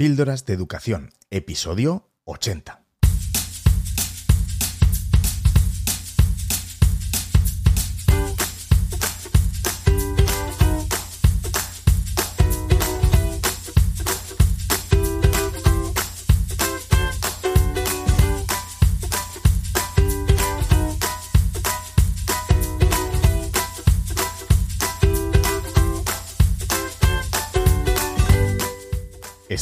[0.00, 2.79] Píldoras de Educación, episodio 80.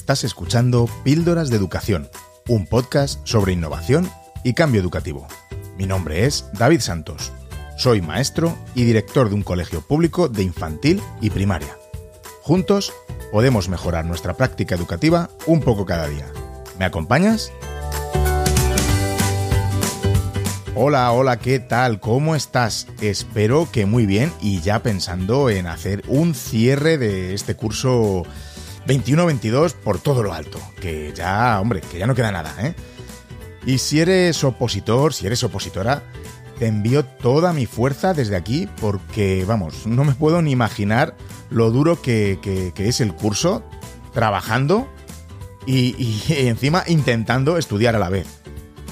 [0.08, 2.08] Estás escuchando Píldoras de Educación,
[2.48, 4.10] un podcast sobre innovación
[4.42, 5.26] y cambio educativo.
[5.76, 7.30] Mi nombre es David Santos.
[7.76, 11.76] Soy maestro y director de un colegio público de infantil y primaria.
[12.40, 12.90] Juntos
[13.32, 16.24] podemos mejorar nuestra práctica educativa un poco cada día.
[16.78, 17.52] ¿Me acompañas?
[20.74, 22.00] Hola, hola, ¿qué tal?
[22.00, 22.86] ¿Cómo estás?
[23.02, 28.22] Espero que muy bien y ya pensando en hacer un cierre de este curso
[28.88, 32.74] 21-22 por todo lo alto, que ya, hombre, que ya no queda nada, ¿eh?
[33.66, 36.02] Y si eres opositor, si eres opositora,
[36.58, 41.14] te envío toda mi fuerza desde aquí porque, vamos, no me puedo ni imaginar
[41.50, 43.62] lo duro que, es el curso,
[44.14, 44.88] trabajando
[45.66, 48.26] y, y, encima intentando estudiar a la vez.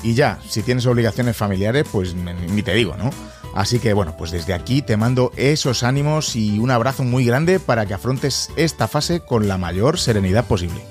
[0.03, 3.11] Y ya, si tienes obligaciones familiares, pues ni te digo, ¿no?
[3.57, 7.59] Así que bueno, pues desde aquí te mando esos ánimos y un abrazo muy grande
[7.59, 10.83] para que afrontes esta fase con la mayor serenidad posible.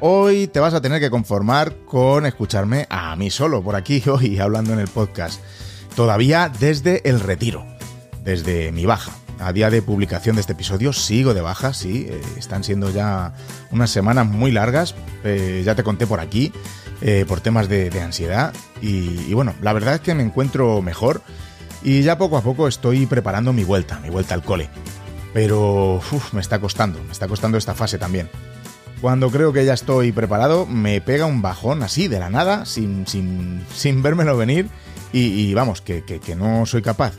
[0.00, 4.38] Hoy te vas a tener que conformar con escucharme a mí solo por aquí hoy
[4.38, 5.40] hablando en el podcast.
[5.96, 7.64] Todavía desde el retiro,
[8.22, 9.12] desde mi baja.
[9.40, 13.32] A día de publicación de este episodio sigo de baja, sí, eh, están siendo ya
[13.70, 16.52] unas semanas muy largas, eh, ya te conté por aquí
[17.00, 18.52] eh, por temas de, ansiedad.
[18.80, 21.22] Y, bueno, la verdad es que me encuentro mejor
[21.82, 24.68] y ya poco a poco estoy preparando mi vuelta, mi vuelta al cole.
[25.32, 26.00] Pero
[26.32, 28.28] me está costando, me está costando esta fase también.
[29.00, 33.06] Cuando creo que ya estoy preparado, me pega un bajón así, de la nada, sin,
[33.06, 34.70] sin, sin vérmelo venir,
[35.12, 36.02] y, vamos, que,
[36.36, 37.12] no soy capaz.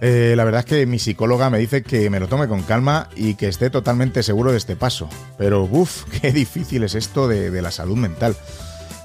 [0.00, 3.08] Eh, la verdad es que mi psicóloga me dice que me lo tome con calma
[3.16, 5.08] y que esté totalmente seguro de este paso.
[5.38, 8.36] Pero, uff, qué difícil es esto de la salud mental.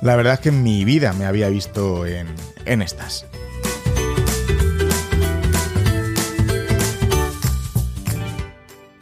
[0.04, 2.28] La verdad es que en mi vida me había visto en,
[2.66, 3.26] en estas.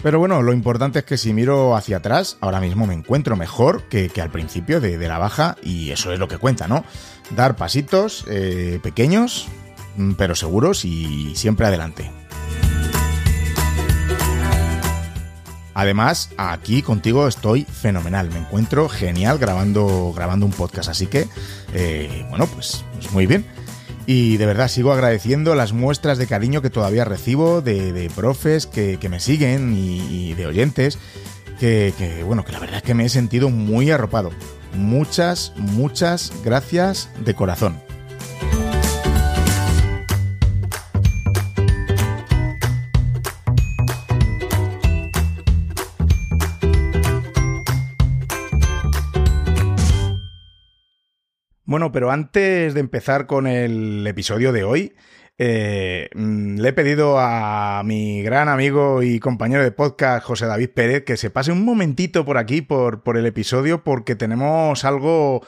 [0.04, 3.84] Pero bueno, lo importante es que si miro hacia atrás, ahora mismo me encuentro mejor
[3.90, 6.84] que, al principio de, la baja y eso es lo que cuenta, ¿no?
[7.36, 9.48] Dar pasitos eh, pequeños,
[9.98, 12.21] mm, pero seguros y siempre adelante.
[15.74, 21.28] Además, aquí contigo estoy fenomenal, me encuentro genial grabando, grabando un podcast, así que,
[21.74, 23.46] eh, bueno, pues, pues, muy bien.
[24.06, 28.98] Y de verdad sigo agradeciendo las muestras de cariño que todavía recibo de, profes que,
[29.10, 30.98] me siguen y, de oyentes,
[31.60, 34.32] que, que, bueno, que la verdad es que me he sentido muy arropado.
[34.74, 37.91] Muchas, muchas gracias de corazón.
[51.72, 54.94] Bueno, pero antes de empezar con el episodio de hoy,
[55.38, 60.72] eh, mm, le he pedido a mi gran amigo y compañero de podcast, José David
[60.76, 65.46] Pérez, que se pase un momentito por aquí, por, por el episodio, porque tenemos algo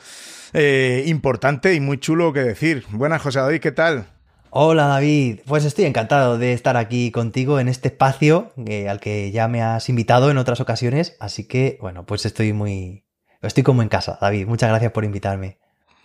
[0.54, 2.86] eh, importante y muy chulo que decir.
[2.92, 4.06] Buenas, José David, ¿qué tal?
[4.50, 9.30] Hola David, pues estoy encantado de estar aquí contigo en este espacio eh, al que
[9.32, 13.04] ya me has invitado en otras ocasiones, así que bueno, pues estoy muy...
[13.42, 15.58] Estoy como en casa, David, muchas gracias por invitarme.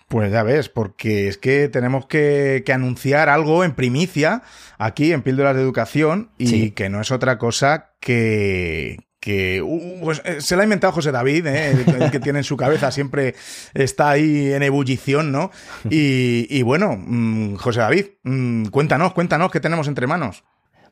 [0.09, 4.43] Pues ya ves, porque es que tenemos que, anunciar algo en primicia
[4.79, 10.23] aquí en Píldoras de Educación y que no es otra cosa que, que uh, pues,
[10.25, 11.85] eh, se la ha inventado José David, ¿eh?
[11.87, 13.35] el, que tiene en su cabeza siempre
[13.75, 15.51] está ahí en ebullición, ¿no?
[15.91, 20.45] Y, bueno, mm, José David, mm, cuéntanos, cuéntanos qué tenemos entre manos.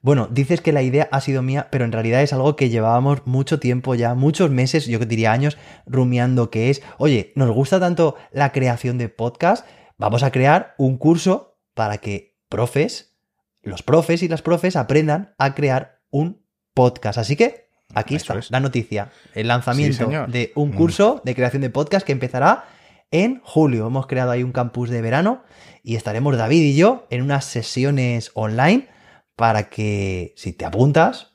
[0.03, 3.27] Bueno, dices que la idea ha sido mía, pero en realidad es algo que llevábamos
[3.27, 5.57] mucho tiempo ya, muchos meses, yo diría años,
[5.87, 9.67] rumiando, que es, oye, nos gusta tanto la creación de podcast,
[9.99, 13.17] vamos a crear un curso para que profes,
[13.63, 16.45] los profes y las profes aprendan a crear un
[16.75, 17.19] podcast.
[17.19, 20.77] Así que aquí está la noticia, el lanzamiento de un mm.
[20.77, 22.65] curso de creación de podcast que empezará
[23.11, 23.87] en julio.
[23.87, 25.43] Hemos creado ahí un campus de verano
[25.83, 28.89] y estaremos David y yo en unas sesiones online
[29.37, 31.35] para que si te apuntas,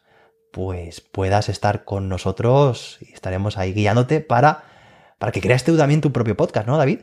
[0.51, 4.63] pues puedas estar con nosotros y estaremos ahí guiándote para,
[5.17, 7.01] para que creas tú también tu propio podcast, ¿no, David?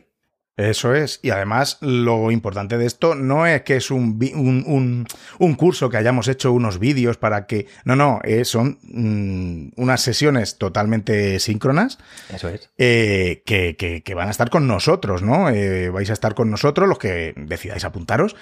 [0.59, 1.21] Eso es.
[1.23, 5.07] Y además, lo importante de esto no es que es un, un,
[5.39, 7.67] un, curso que hayamos hecho unos vídeos para que.
[7.85, 11.97] No, no, eh, son mm, unas sesiones totalmente síncronas.
[12.33, 12.69] Eso es.
[12.77, 15.49] Eh, que, que, van a estar con nosotros, ¿no?
[15.49, 18.35] Eh, vais a estar con nosotros, los que decidáis apuntaros.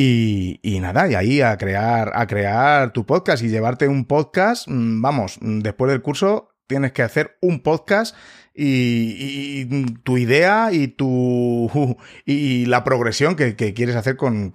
[0.00, 4.68] Y, y, nada, y ahí a crear, a crear tu podcast y llevarte un podcast.
[4.68, 8.14] Mm, vamos, después del curso tienes que hacer un podcast
[8.54, 9.64] y,
[10.04, 14.52] tu idea y tu y la progresión que, quieres hacer con,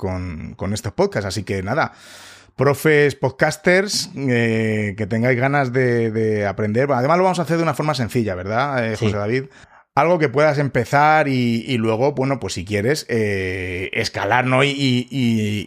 [0.72, 1.28] estos podcasts.
[1.28, 1.92] Así que nada,
[2.56, 6.90] profes, podcasters, eh, que tengáis ganas de, aprender.
[6.90, 9.44] Además lo vamos a hacer de una forma sencilla, ¿verdad, eh, José David?
[9.96, 14.64] Algo que puedas empezar y, luego, bueno, pues si quieres, eh, escalar, ¿no?
[14.64, 15.08] Y,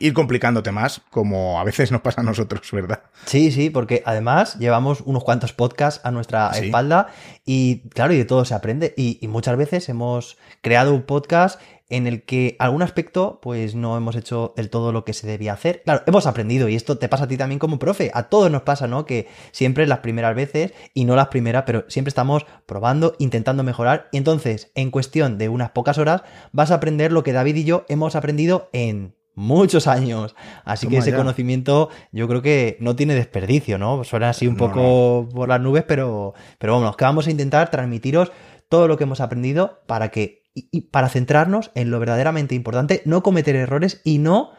[0.01, 3.03] ir complicándote más, como a veces nos pasa a nosotros, ¿verdad?
[3.25, 7.09] Sí, sí, porque además llevamos unos cuantos podcasts a nuestra espalda
[7.47, 8.93] y, claro, y de todo se aprende.
[8.97, 11.59] y muchas veces hemos creado un podcast
[11.89, 15.53] en el que algún aspecto pues no hemos hecho del todo lo que se debía
[15.53, 15.83] hacer.
[15.85, 18.63] Claro, hemos aprendido y esto te pasa a ti también como profe, a todos nos
[18.63, 19.07] pasa, ¿no?
[19.07, 24.09] Que siempre las primeras veces y no las primeras, pero siempre estamos probando, intentando mejorar
[24.13, 26.23] y entonces en cuestión de unas pocas horas
[26.53, 30.35] vas a aprender lo que David y yo hemos aprendido en muchos años.
[30.65, 34.03] Así que ese conocimiento yo creo que no tiene desperdicio, ¿no?
[34.03, 38.33] Suena así un poco por las nubes, pero, pero vamos, que vamos a intentar transmitiros
[38.69, 43.23] todo lo que hemos aprendido para que y, para centrarnos en lo verdaderamente importante, no
[43.23, 44.53] cometer errores y no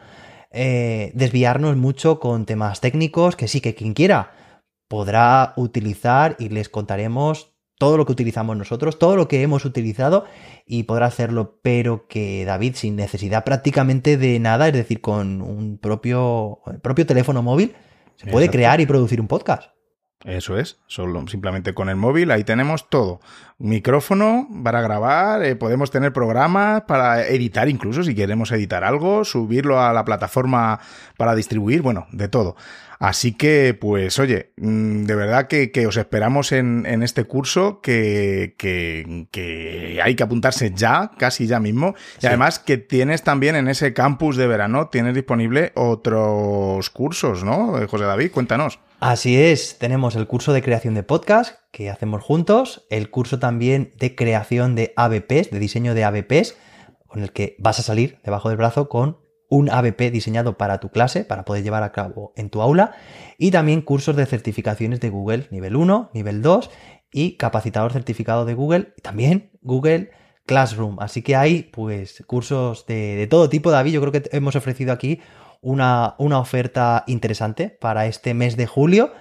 [0.52, 4.32] eh, desviarnos mucho con temas técnicos que sí que quien quiera
[4.86, 10.24] podrá utilizar y les contaremos todo lo que utilizamos nosotros, todo lo que hemos utilizado
[10.66, 15.78] y podrá hacerlo, pero que David sin necesidad prácticamente de nada, es decir, con un
[15.78, 17.74] propio, propio teléfono móvil,
[18.16, 19.70] se puede crear y producir un podcast.
[20.24, 23.20] Eso es, solo simplemente con el móvil ahí tenemos todo.
[23.58, 29.80] micrófono para grabar, eh, podemos tener programas para editar incluso si queremos editar algo, subirlo
[29.80, 30.80] a la plataforma
[31.16, 32.56] para distribuir, bueno, de todo.
[32.98, 40.00] Así que, pues, oye, mm, de verdad que, os esperamos en, este curso, que, que,
[40.02, 41.94] hay que apuntarse ya, casi ya mismo.
[42.20, 47.86] Y además que tienes también en ese campus de verano, tienes disponible otros cursos, ¿no?
[47.88, 48.80] José David, cuéntanos.
[48.98, 53.92] Así es, tenemos el curso de creación de podcast que hacemos juntos, el curso también
[53.96, 56.56] de creación de ABPs, de diseño de ABPs,
[57.06, 59.18] con el que vas a salir debajo del brazo con
[59.48, 62.92] un ABP diseñado para tu clase, para poder llevar a cabo en tu aula,
[63.38, 66.70] y también cursos de certificaciones de Google, nivel 1, nivel 2,
[67.10, 70.10] y capacitador certificado de Google, y también Google
[70.48, 70.96] Classroom.
[70.98, 73.92] Así que hay pues cursos de, todo tipo, David.
[73.92, 75.20] Yo creo que hemos ofrecido aquí
[75.60, 79.12] una, oferta interesante para este mes de julio.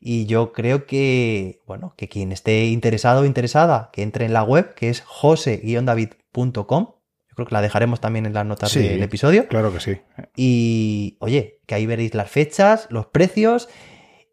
[0.00, 4.42] Y yo creo que, bueno, que quien esté interesado o interesada, que entre en la
[4.42, 6.88] web, que es jose-david.com.
[7.32, 9.48] Yo creo que la dejaremos también en las notas del episodio.
[9.48, 10.02] Claro que sí.
[10.36, 13.70] Y, oye, que ahí veréis las fechas, los precios.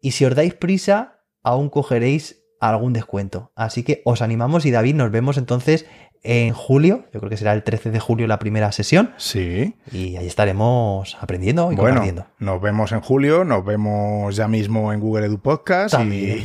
[0.02, 3.52] Y si os dais prisa, aún cogeréis algún descuento.
[3.56, 5.86] Así que os animamos y David, nos vemos entonces
[6.22, 9.14] en julio, yo creo que será el 13 de julio la primera sesión.
[9.16, 9.76] Sí.
[9.90, 12.04] Y ahí estaremos aprendiendo y bueno,
[12.38, 16.44] Nos vemos en julio, nos vemos ya mismo en Google Edu Podcast y,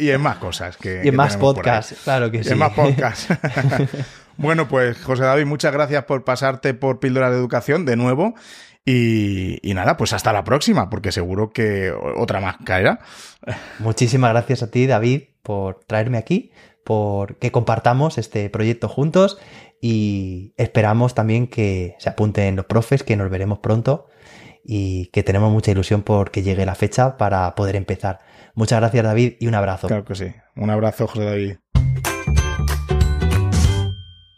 [0.00, 0.78] y, en más cosas.
[0.78, 2.48] Que, y en más podcasts, claro que sí.
[2.48, 3.28] Y en más podcasts.
[4.36, 8.34] bueno, pues José David, muchas gracias por pasarte por Píldoras de Educación de nuevo.
[8.86, 13.00] Y, y, nada, pues hasta la próxima, porque seguro que otra más caerá.
[13.78, 16.52] Muchísimas gracias a ti, David, por traerme aquí
[16.84, 19.38] por que compartamos este proyecto juntos
[19.80, 24.06] y esperamos también que se apunten los profes, que nos veremos pronto
[24.64, 28.20] y que tenemos mucha ilusión por que llegue la fecha para poder empezar.
[28.54, 29.88] Muchas gracias David y un abrazo.
[29.88, 30.32] Claro que sí.
[30.56, 31.56] Un abrazo José David.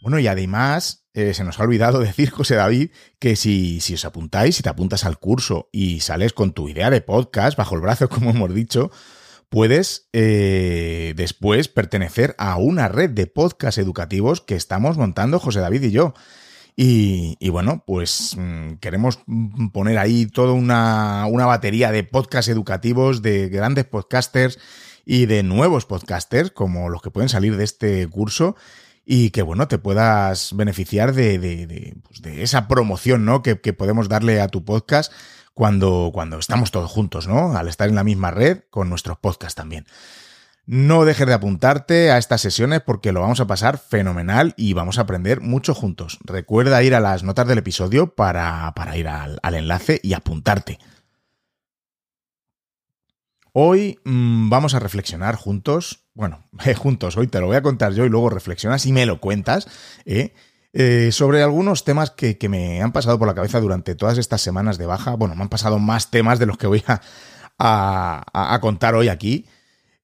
[0.06, 4.04] Bueno, y además eh, se nos ha olvidado decir, José David, que si, si os
[4.04, 7.80] apuntáis, si te apuntas al curso y sales con tu idea de podcast bajo el
[7.80, 8.92] brazo, como hemos dicho,
[9.48, 15.82] puedes eh, después pertenecer a una red de podcasts educativos que estamos montando José David
[15.82, 16.14] y yo.
[16.76, 19.18] Y, bueno, pues mm, queremos
[19.72, 24.60] poner ahí toda una, una batería de podcasts educativos, de grandes podcasters
[25.04, 28.54] y de nuevos podcasters, como los que pueden salir de este curso,
[29.06, 33.40] y que bueno, te puedas beneficiar de, de, de, pues esa promoción ¿no?
[33.42, 35.12] que, que podemos darle a tu podcast
[35.54, 37.56] cuando, cuando estamos todos juntos, ¿no?
[37.56, 39.86] Al estar en la misma red con nuestros podcasts también.
[40.66, 44.98] No dejes de apuntarte a estas sesiones porque lo vamos a pasar fenomenal y vamos
[44.98, 46.18] a aprender mucho juntos.
[46.24, 50.80] Recuerda ir a las notas del episodio para, para ir al, enlace y apuntarte.
[53.58, 57.94] Hoy mmm, vamos a reflexionar juntos, bueno, eh, juntos, hoy te lo voy a contar
[57.94, 59.66] yo y luego reflexionas y me lo cuentas,
[60.04, 60.34] ¿eh?
[60.74, 64.76] eh, sobre algunos temas que, me han pasado por la cabeza durante todas estas semanas
[64.76, 65.14] de baja.
[65.14, 66.84] Bueno, me han pasado más temas de los que voy
[67.56, 69.46] a, contar hoy aquí.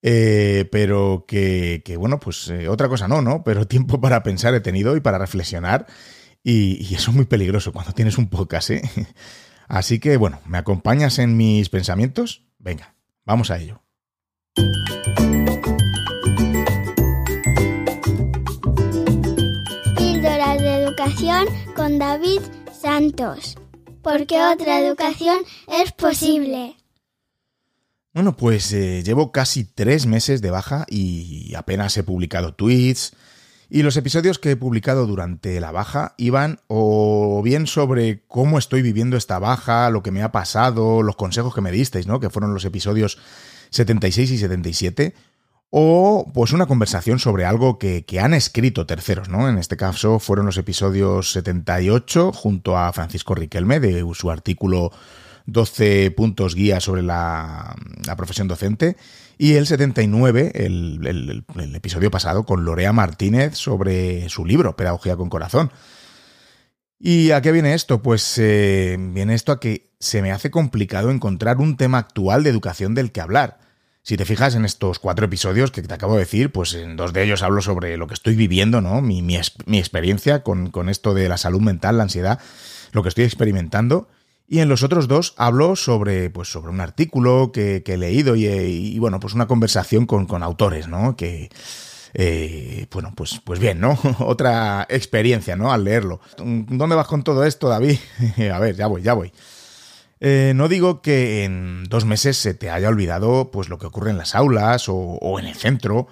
[0.00, 3.44] Eh, pero que, bueno, pues otra cosa no, ¿no?
[3.44, 5.86] Pero tiempo para pensar he tenido y para reflexionar.
[6.42, 8.82] Y, y, eso es muy peligroso cuando tienes un podcast, ¿eh?
[9.68, 12.46] Así que bueno, ¿me acompañas en mis pensamientos?
[12.58, 12.94] Venga,
[13.24, 13.82] vamos a ello.
[19.96, 22.40] Píldoras de educación con David
[22.72, 23.56] Santos.
[24.02, 25.38] Porque otra educación
[25.68, 26.76] es posible.
[28.12, 33.14] Bueno, pues eh, llevo casi tres meses de baja y apenas he publicado tweets.
[33.74, 38.82] Y los episodios que he publicado durante la baja iban o bien sobre cómo estoy
[38.82, 42.20] viviendo esta baja, lo que me ha pasado, los consejos que me disteis, ¿no?
[42.20, 43.16] Que fueron los episodios
[43.70, 45.14] 76 y 77.
[45.70, 49.48] O pues una conversación sobre algo que, han escrito terceros, ¿no?
[49.48, 54.92] En este caso fueron los episodios 78 junto a Francisco Riquelme de su artículo
[55.46, 57.74] 12 puntos guía sobre la,
[58.18, 58.98] profesión docente.
[59.42, 65.28] Y el 79, el, el, episodio pasado, con Lorea Martínez sobre su libro, Pedagogía con
[65.28, 65.72] Corazón.
[67.00, 68.02] ¿Y a qué viene esto?
[68.02, 72.50] Pues eh, viene esto a que se me hace complicado encontrar un tema actual de
[72.50, 73.58] educación del que hablar.
[74.02, 77.12] Si te fijas en estos cuatro episodios que te acabo de decir, pues en dos
[77.12, 79.02] de ellos hablo sobre lo que estoy viviendo, ¿no?
[79.02, 82.38] Mi, mi, mi experiencia con, con, esto de la salud mental, la ansiedad,
[82.92, 84.08] lo que estoy experimentando.
[84.52, 88.98] Y en los otros dos hablo sobre, pues, sobre un artículo que, he leído y,
[88.98, 91.16] bueno, pues una conversación con, con autores, ¿no?
[91.16, 91.48] Que,
[92.12, 93.98] eh, bueno, pues, pues bien, ¿no?
[94.18, 95.72] Otra experiencia, ¿no?
[95.72, 96.20] Al leerlo.
[96.36, 97.96] ¿Dónde vas con todo esto, David?
[98.52, 99.32] A ver, ya voy, ya voy.
[100.20, 104.10] Eh, no digo que en dos meses se te haya olvidado pues lo que ocurre
[104.10, 106.08] en las aulas o, en el centro,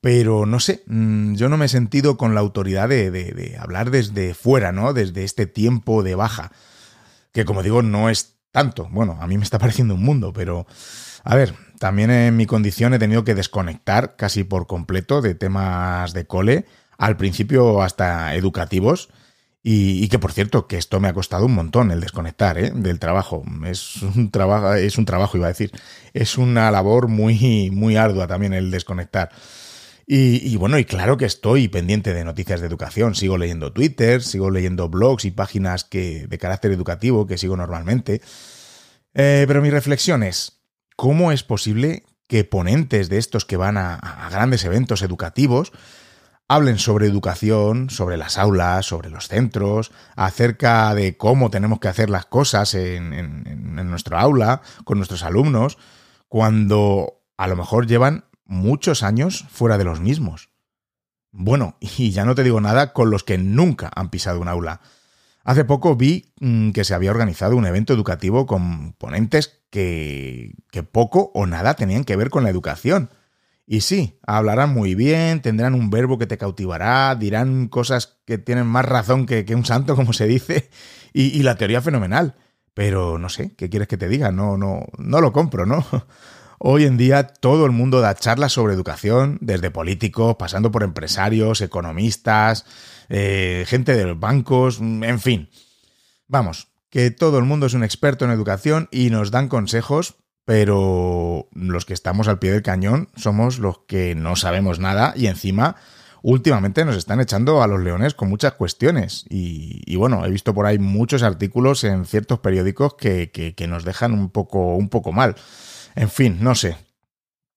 [0.00, 3.92] pero no sé, mm, yo no me he sentido con la autoridad de, de hablar
[3.92, 4.94] desde fuera, ¿no?
[4.94, 6.50] Desde este tiempo de baja
[7.32, 8.88] que como digo no es tanto.
[8.90, 10.66] Bueno, a mí me está pareciendo un mundo, pero
[11.24, 16.12] a ver, también en mi condición he tenido que desconectar casi por completo de temas
[16.12, 16.66] de cole,
[16.96, 19.08] al principio hasta educativos.
[19.70, 22.72] Y, que por cierto, que esto me ha costado un montón el desconectar ¿eh?
[22.74, 23.42] del trabajo.
[23.66, 25.72] Es un trabajo, es un trabajo, iba a decir.
[26.14, 29.30] Es una labor muy, muy ardua también el desconectar.
[30.10, 33.14] Y, bueno, y claro que estoy pendiente de noticias de educación.
[33.14, 38.22] Sigo leyendo Twitter, sigo leyendo blogs y páginas que, de carácter educativo que sigo normalmente.
[39.12, 40.62] Eh, pero mi reflexión es,
[40.96, 45.72] ¿cómo es posible que ponentes de estos que van a, grandes eventos educativos
[46.48, 52.08] hablen sobre educación, sobre las aulas, sobre los centros, acerca de cómo tenemos que hacer
[52.08, 55.76] las cosas en, en nuestro aula, con nuestros alumnos,
[56.28, 60.50] cuando a lo mejor llevan muchos años fuera de los mismos.
[61.30, 64.80] Bueno, y ya no te digo nada con los que nunca han pisado un aula.
[65.44, 70.82] Hace poco vi mm, que se había organizado un evento educativo con ponentes que, que
[70.82, 73.10] poco o nada tenían que ver con la educación.
[73.70, 78.66] Y sí, hablarán muy bien, tendrán un verbo que te cautivará, dirán cosas que tienen
[78.66, 80.70] más razón que, un santo, como se dice,
[81.12, 82.34] y, y, la teoría fenomenal.
[82.72, 84.32] Pero no sé, ¿qué quieres que te diga?
[84.32, 85.84] No, no, no lo compro, ¿no?
[86.60, 91.60] Hoy en día todo el mundo da charlas sobre educación, desde políticos, pasando por empresarios,
[91.60, 92.66] economistas,
[93.08, 95.50] eh, gente de los bancos, en fin.
[96.26, 101.48] Vamos, que todo el mundo es un experto en educación y nos dan consejos, pero
[101.52, 105.76] los que estamos al pie del cañón somos los que no sabemos nada y encima
[106.22, 109.24] últimamente nos están echando a los leones con muchas cuestiones.
[109.28, 114.12] Y, bueno, he visto por ahí muchos artículos en ciertos periódicos que, que nos dejan
[114.12, 115.36] un poco, un poco mal.
[115.98, 116.76] En fin, no sé.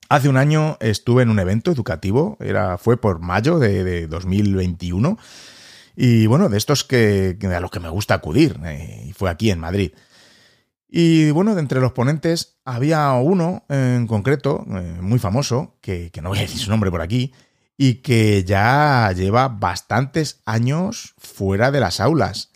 [0.09, 5.15] Hace un año estuve en un evento educativo, era, fue por mayo de, 2021,
[5.95, 9.51] y bueno, de estos que, a los que me gusta acudir, eh, y fue aquí
[9.51, 9.91] en Madrid.
[10.89, 16.23] Y bueno, de entre los ponentes había uno en concreto, eh, muy famoso, que, que
[16.23, 17.33] no voy a decir su nombre por aquí,
[17.77, 22.50] y que ya lleva bastantes años fuera de las aulas.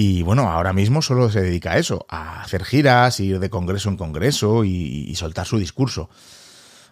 [0.00, 3.88] Y bueno, ahora mismo solo se dedica a eso, a hacer giras, ir de congreso
[3.88, 6.08] en congreso y, soltar su discurso.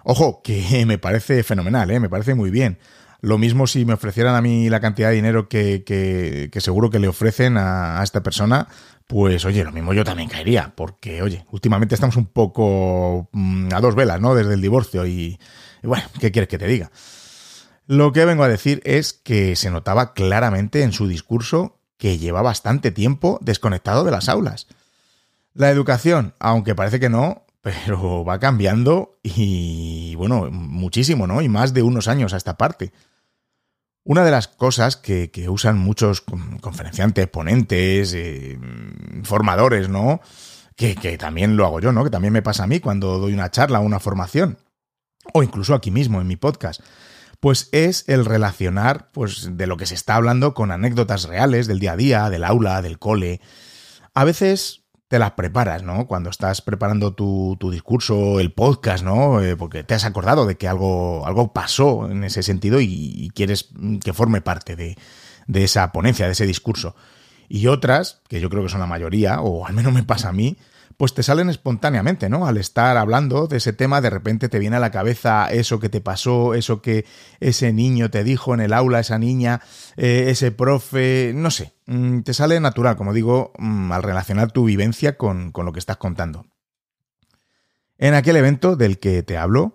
[0.03, 2.01] Ojo, que me parece fenomenal, ¿eh?
[2.01, 2.81] me parece muy bien.
[3.21, 7.07] Lo mismo si me ofrecieran a mí la cantidad de dinero que, seguro que le
[7.07, 8.67] ofrecen a, esta persona,
[9.07, 13.81] pues oye, lo mismo yo también caería, porque oye, últimamente estamos un poco mm, a
[13.81, 14.35] dos velas, ¿no?
[14.35, 15.39] Desde el divorcio y,
[15.81, 16.91] y bueno, ¿qué quieres que te diga?
[17.87, 22.43] Lo que vengo a decir es que se notaba claramente en su discurso que lleva
[22.43, 24.67] bastante tiempo desconectado de las aulas.
[25.55, 31.43] La educación, aunque parece que no, pero va cambiando y bueno, muchísimo, ¿no?
[31.43, 32.93] Y más de unos años a esta parte.
[34.05, 36.21] Una de las cosas que, usan muchos
[36.61, 38.57] conferenciantes, ponentes, eh,
[39.25, 40.21] formadores, ¿no?
[40.77, 42.05] Que, que, también lo hago yo, ¿no?
[42.05, 44.59] Que también me pasa a mí cuando doy una charla o una formación.
[45.33, 46.83] O incluso aquí mismo en mi podcast.
[47.47, 51.79] Pues es el relacionar, pues, de lo que se está hablando con anécdotas reales del
[51.79, 53.41] día a día, del aula, del cole.
[54.15, 56.09] A veces te las preparas, ¿no?
[56.09, 59.41] Cuando estás preparando tu, discurso, el podcast, ¿no?
[59.41, 63.69] Eh, porque te has acordado de que algo, algo pasó en ese sentido y, quieres
[64.03, 64.99] que forme parte de,
[65.47, 66.97] de, esa ponencia, de ese discurso.
[67.49, 70.33] Y otras, que yo creo que son la mayoría, o al menos me pasa a
[70.33, 70.57] mí,
[70.97, 72.47] pues te salen espontáneamente, ¿no?
[72.47, 75.89] Al estar hablando de ese tema, de repente te viene a la cabeza eso que
[75.89, 77.05] te pasó, eso que
[77.41, 79.61] ese niño te dijo en el aula, esa niña,
[79.97, 84.65] eh, ese profe, no sé, mm, te sale natural, como digo, mm, al relacionar tu
[84.65, 86.47] vivencia con, con lo que estás contando.
[87.99, 89.75] En aquel evento del que te hablo,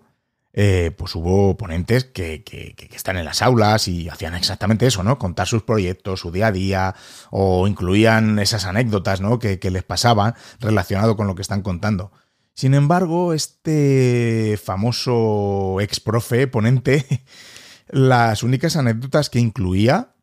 [0.54, 5.18] eh, pues hubo ponentes que, que, están en las aulas y hacían exactamente eso, ¿no?
[5.18, 6.94] Contar sus proyectos, su día a día,
[7.30, 9.38] o incluían esas anécdotas, ¿no?
[9.38, 12.12] Que, les pasaban relacionado con lo que están contando.
[12.54, 17.24] Sin embargo, este famoso ex profe ponente,
[17.88, 20.14] las únicas anécdotas que incluía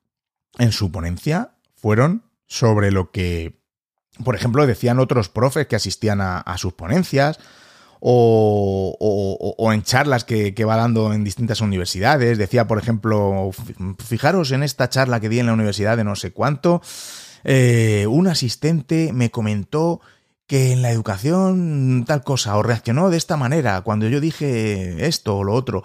[0.59, 3.63] en su ponencia fueron sobre lo que,
[4.23, 7.39] por ejemplo, decían otros profes que asistían a sus ponencias,
[7.99, 12.37] o, en charlas que, va dando en distintas universidades.
[12.37, 13.51] Decía, por ejemplo,
[14.05, 16.81] fijaros en esta charla que di en la universidad de no sé cuánto,
[17.43, 20.01] eh, un asistente me comentó
[20.47, 25.37] que en la educación tal cosa, o reaccionó de esta manera cuando yo dije esto
[25.37, 25.83] o lo otro.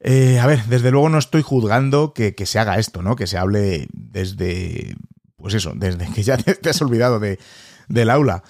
[0.00, 3.16] Eh, a ver, desde luego no estoy juzgando que, se haga esto, ¿no?
[3.16, 4.96] Que se hable desde,
[5.36, 7.38] pues eso, desde que ya te, has olvidado de,
[7.88, 8.42] del aula.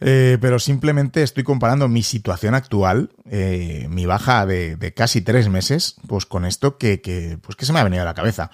[0.00, 5.96] Eh, pero simplemente estoy comparando mi situación actual, eh, mi baja de, casi tres meses,
[6.06, 8.50] pues con esto que, pues que se me ha venido a la cabeza.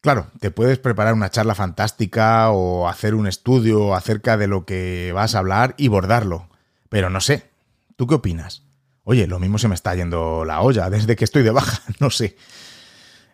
[0.00, 5.12] Claro, te puedes preparar una charla fantástica o hacer un estudio acerca de lo que
[5.14, 6.48] vas a hablar y bordarlo.
[6.88, 7.50] Pero no sé,
[7.96, 8.62] ¿tú qué opinas?
[9.04, 12.10] Oye, lo mismo se me está yendo la olla desde que estoy de baja, no
[12.10, 12.36] sé.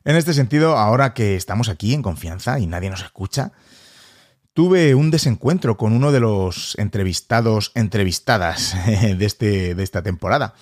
[0.05, 3.53] En este sentido, ahora que estamos aquí en confianza y nadie nos escucha,
[4.59, 10.53] tuve un desencuentro con uno de los entrevistados, entrevistadas de, este, de esta temporada.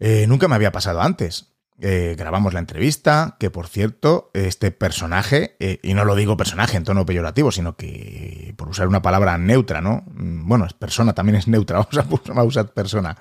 [0.00, 1.52] Eh, nunca me había pasado antes.
[1.78, 6.78] Eh, grabamos la entrevista, que por cierto, este personaje, eh, y no lo digo personaje
[6.78, 10.04] en tono peyorativo, sino que por usar una palabra neutra, ¿no?
[10.06, 13.14] Mm, bueno, es persona, también es neutra, vamos a, vamos a usar persona.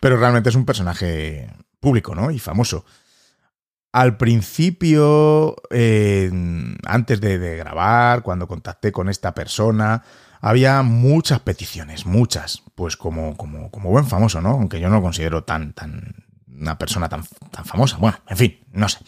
[0.00, 2.30] Pero realmente es un personaje público, ¿no?
[2.30, 2.86] Y famoso.
[3.96, 6.30] Al principio, eh,
[6.84, 10.02] antes de, grabar, cuando contacté con esta persona,
[10.42, 14.50] había muchas peticiones, muchas, pues como, como, como buen famoso, ¿no?
[14.50, 17.96] Aunque yo no lo considero tan, tan, una persona tan, tan famosa.
[17.96, 18.98] Bueno, en fin, no sé.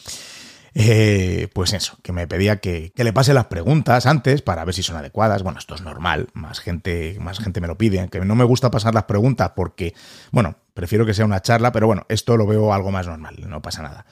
[0.73, 4.75] Eh, pues eso, que me pedía que, que, le pase las preguntas antes para ver
[4.75, 5.43] si son adecuadas.
[5.43, 8.09] Bueno, esto es normal, más gente, más gente me lo pide.
[8.09, 9.93] Que no me gusta pasar las preguntas porque,
[10.31, 13.61] bueno, prefiero que sea una charla, pero bueno, esto lo veo algo más normal, no
[13.61, 14.07] pasa nada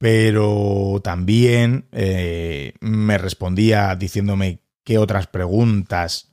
[0.00, 6.32] pero también eh, me respondía diciéndome qué otras preguntas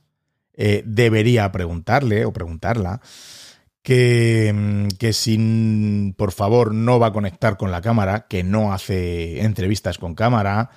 [0.54, 3.02] eh, debería preguntarle o preguntarla,
[3.82, 8.72] que, mm, que si por favor no va a conectar con la cámara, que no
[8.72, 10.70] hace entrevistas con cámara.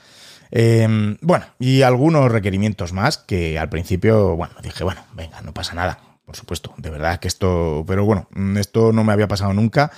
[0.52, 5.76] Em, bueno, y algunos requerimientos más que al principio, bueno, dije, bueno, venga, no pasa
[5.76, 8.28] nada, por supuesto, de verdad que esto, pero bueno,
[8.60, 9.92] esto no me había pasado nunca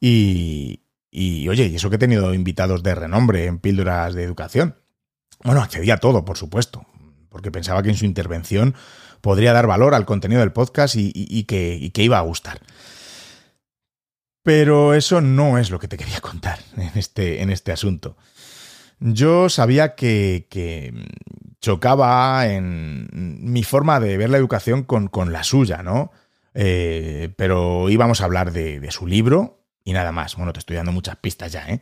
[0.00, 4.76] y, y oye, y eso que he tenido invitados de renombre en píldoras de educación.
[5.42, 6.86] Bueno, accedía a todo, por supuesto,
[7.28, 8.74] porque pensaba que en su intervención
[9.20, 12.60] podría dar valor al contenido del podcast y, que, iba a gustar.
[14.42, 18.16] Pero eso no es lo que te quería contar en este, en este asunto.
[18.98, 20.46] Yo sabía que,
[21.60, 26.10] chocaba en mi forma de ver la educación con, la suya, ¿no?
[26.52, 30.36] Eh, pero íbamos a hablar de, su libro, y nada más.
[30.36, 31.80] Bueno, te estoy dando muchas pistas ya, ¿eh?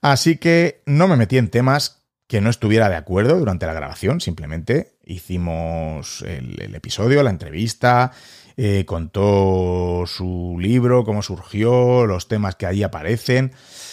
[0.00, 4.20] Así que no me metí en temas que no estuviera de acuerdo durante la grabación,
[4.20, 8.10] simplemente hicimos el, episodio, la entrevista,
[8.56, 13.52] eh, contó su libro, cómo surgió, los temas que ahí aparecen.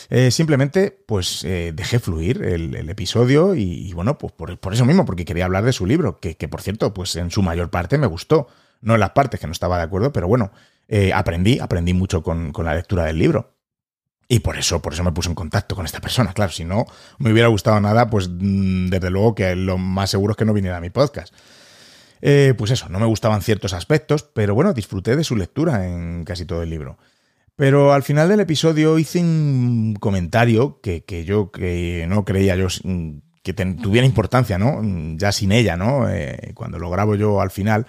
[0.10, 5.26] Eh, simplemente, pues eh, dejé fluir el, episodio y, bueno, pues por, eso mismo, porque
[5.26, 8.08] quería hablar de su libro, que, que, por cierto, pues en su mayor parte me
[8.08, 8.48] gustó.
[8.82, 10.52] No en las partes que no estaba de acuerdo, pero bueno,
[10.96, 13.56] eh, aprendí, aprendí mucho con, la lectura del libro.
[14.28, 16.34] Y por eso, por eso me puse en contacto con esta persona.
[16.34, 16.86] Claro, si no
[17.18, 20.54] me hubiera gustado nada, pues mm, desde luego que lo más seguro es que no
[20.54, 21.34] viniera a mi podcast.
[22.22, 26.26] Eh, pues eso, no me gustaban ciertos aspectos, pero bueno, disfruté de su lectura en
[26.26, 27.00] casi todo el libro.
[27.56, 32.68] Pero al final del episodio hice un comentario que, yo que no creía yo
[33.42, 34.80] que tuviera importancia, ¿no?
[35.18, 36.08] Ya sin ella, ¿no?
[36.08, 37.88] Eh, cuando lo grabo yo al final,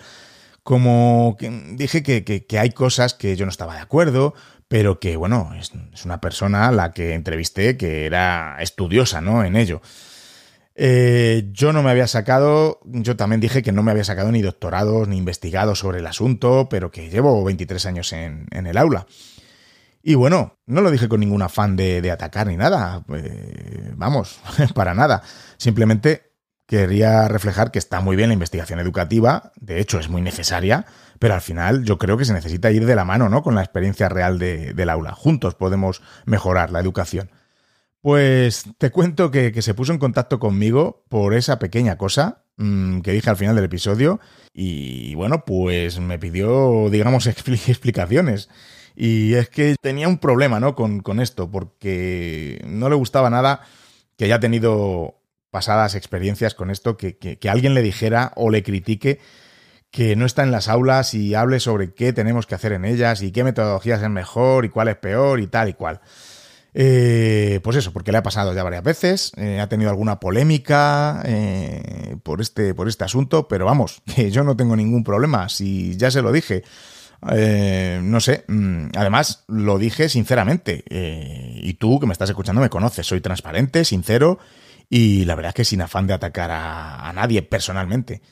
[0.64, 4.34] como que dije que, hay cosas que yo no estaba de acuerdo,
[4.66, 9.44] pero que, bueno, es, es, una persona a la que entrevisté que era estudiosa, ¿no?
[9.44, 9.82] En ello.
[10.76, 14.42] Eh, yo no me había sacado, yo también dije que no me había sacado ni
[14.42, 19.06] doctorados ni investigado sobre el asunto, pero que llevo 23 años en, el aula.
[20.02, 24.40] Y bueno, no lo dije con ningún afán de, atacar ni nada, eh, vamos,
[24.74, 25.22] para nada.
[25.58, 26.33] Simplemente
[26.66, 30.86] quería reflejar que está muy bien la investigación educativa, de hecho es muy necesaria,
[31.18, 33.42] pero al final yo creo que se necesita ir de la mano, ¿no?
[33.42, 35.12] Con la experiencia real del aula.
[35.12, 37.30] Juntos podemos mejorar la educación.
[38.00, 43.12] Pues te cuento que, se puso en contacto conmigo por esa pequeña cosa mm, que
[43.12, 44.20] dije al final del episodio
[44.52, 48.50] y bueno, pues me pidió, digamos, explicaciones.
[48.94, 50.74] Y es que tenía un problema, ¿no?
[50.74, 53.62] Con, esto, porque no le gustaba nada
[54.18, 55.22] que haya tenido
[55.54, 59.20] pasadas experiencias con esto, que, que, alguien le dijera o le critique
[59.92, 63.22] que no está en las aulas y hable sobre qué tenemos que hacer en ellas
[63.22, 66.00] y qué metodologías es mejor y cuál es peor y tal y cual.
[66.74, 71.22] Eh, pues eso, porque le ha pasado ya varias veces, eh, ha tenido alguna polémica
[71.24, 75.96] eh, por, este, por este asunto, pero vamos, que yo no tengo ningún problema, si
[75.96, 76.64] ya se lo dije.
[77.22, 83.06] no sé, mm, además lo dije sinceramente, y tú que me estás escuchando me conoces,
[83.06, 84.40] soy transparente, sincero,
[84.88, 88.22] y la verdad es que sin afán de atacar a, a nadie personalmente.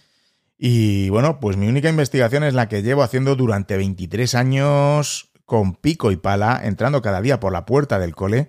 [0.59, 5.75] Y bueno, pues mi única investigación es la que llevo haciendo durante 23 años con
[5.75, 8.49] pico y pala, entrando cada día por la puerta del cole.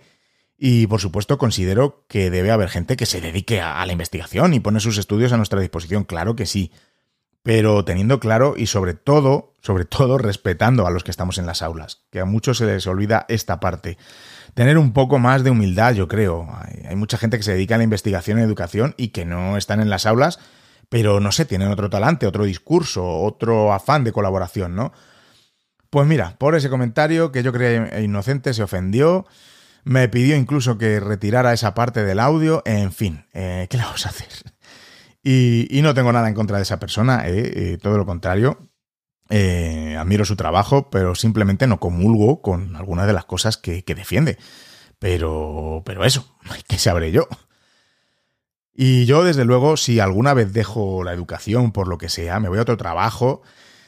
[0.58, 4.60] Y por supuesto considero que debe haber gente que se dedique a, la investigación y
[4.60, 6.72] pone sus estudios a nuestra disposición, claro que sí.
[7.42, 11.62] Pero teniendo claro y sobre todo, sobre todo respetando a los que estamos en las
[11.62, 13.98] aulas, que a muchos se les olvida esta parte.
[14.54, 16.48] Tener un poco más de humildad, yo creo.
[16.62, 19.58] Hay, hay mucha gente que se dedica a la investigación y educación y que no
[19.58, 20.40] están en las aulas,
[20.90, 24.94] pero no sé, tienen otro talante, otro discurso, otro afán de colaboración, ¿no?
[25.90, 29.28] Pues mira, por ese comentario que yo creía inocente se ofendió,
[29.84, 34.06] me pidió incluso que retirara esa parte del audio, en fin, eh, ¿qué le vamos
[34.06, 34.30] a hacer?
[35.22, 38.72] Y, no tengo nada en contra de esa persona, eh, eh, todo lo contrario,
[39.98, 44.38] admiro su trabajo, pero simplemente no comulgo con algunas de las cosas que, que defiende.
[45.00, 47.28] Pero, pero eso, ¿qué sabré yo?
[48.76, 52.50] Y yo, desde luego, si alguna vez dejo la educación por lo que sea, me
[52.50, 53.44] voy a otro trabajo,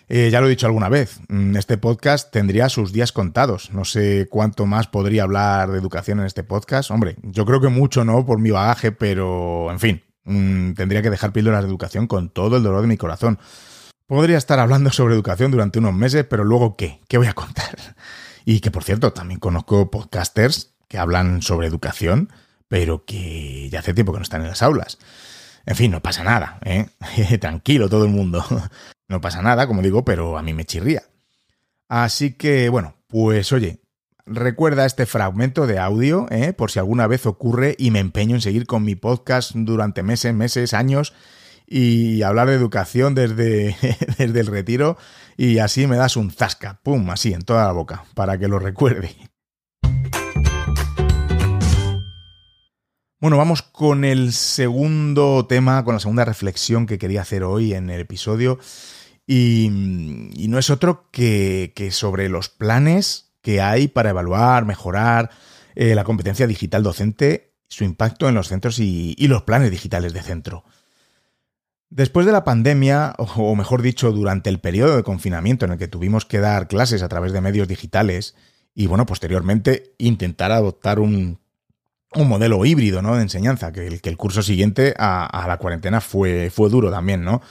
[0.07, 3.71] eh, ya lo he dicho alguna vez, mm, este podcast tendría sus días contados.
[3.71, 6.91] No sé cuánto más podría hablar de educación en este podcast.
[6.91, 11.09] Hombre, yo creo que mucho no por mi bagaje, pero en fin, mm, tendría que
[11.09, 13.39] dejar píldoras de educación con todo el dolor de mi corazón.
[14.07, 17.01] Podría estar hablando sobre educación durante unos meses, pero luego ¿qué?
[17.07, 17.95] ¿Qué voy a contar?
[18.45, 22.29] Y que por cierto, también conozco podcasters que hablan sobre educación,
[22.67, 24.99] pero que ya hace tiempo que no están en las aulas.
[25.65, 26.85] En fin, no pasa nada, ¿eh?
[27.41, 28.45] Tranquilo todo el mundo.
[29.07, 31.03] No pasa nada, como digo, pero a mí me chirría.
[31.87, 33.79] Así que, bueno, pues oye,
[34.25, 36.53] recuerda este fragmento de audio, ¿eh?
[36.53, 40.33] por si alguna vez ocurre y me empeño en seguir con mi podcast durante meses,
[40.33, 41.13] meses, años
[41.67, 43.75] y hablar de educación desde,
[44.17, 44.97] desde el retiro
[45.37, 48.59] y así me das un zasca, pum, así en toda la boca, para que lo
[48.59, 49.15] recuerde.
[53.19, 57.89] Bueno, vamos con el segundo tema, con la segunda reflexión que quería hacer hoy en
[57.89, 58.59] el episodio.
[59.25, 65.31] Y, no es otro que, sobre los planes que hay para evaluar, mejorar
[65.75, 70.21] eh, la competencia digital docente, su impacto en los centros y, los planes digitales de
[70.21, 70.63] centro.
[71.95, 75.87] Después de la pandemia, o mejor dicho, durante el periodo de confinamiento en el que
[75.87, 78.35] tuvimos que dar clases a través de medios digitales,
[78.73, 81.39] y bueno, posteriormente intentar adoptar un,
[82.13, 83.15] modelo híbrido ¿no?
[83.15, 87.41] de enseñanza, que el, curso siguiente a, a, la cuarentena fue, fue duro también, ¿no?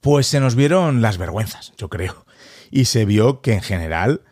[0.00, 2.24] Pues se nos vieron las vergüenzas, yo creo.
[2.70, 4.22] Y se vio que en general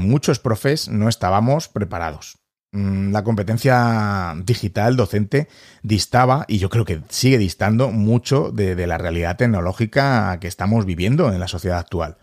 [0.00, 2.38] muchos profes no estábamos preparados.
[2.72, 5.48] Mm, la competencia digital docente
[5.82, 11.30] distaba, y yo creo que sigue distando mucho de, la realidad tecnológica que estamos viviendo
[11.32, 12.16] en la sociedad actual.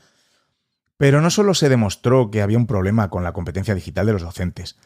[0.98, 4.24] Pero no solo se demostró que había un problema con la competencia digital de los
[4.24, 4.78] docentes,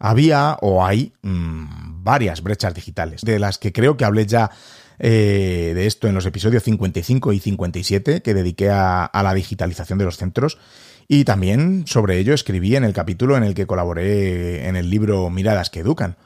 [0.00, 4.50] había o hay mm, varias brechas digitales, de las que creo que hablé ya
[4.98, 10.04] eh, de esto en los episodios 55 y 57 que dediqué a, la digitalización de
[10.04, 10.58] los centros.
[11.08, 15.28] Y también sobre ello escribí en el capítulo en el que colaboré en el libro
[15.30, 16.16] Miradas que Educan.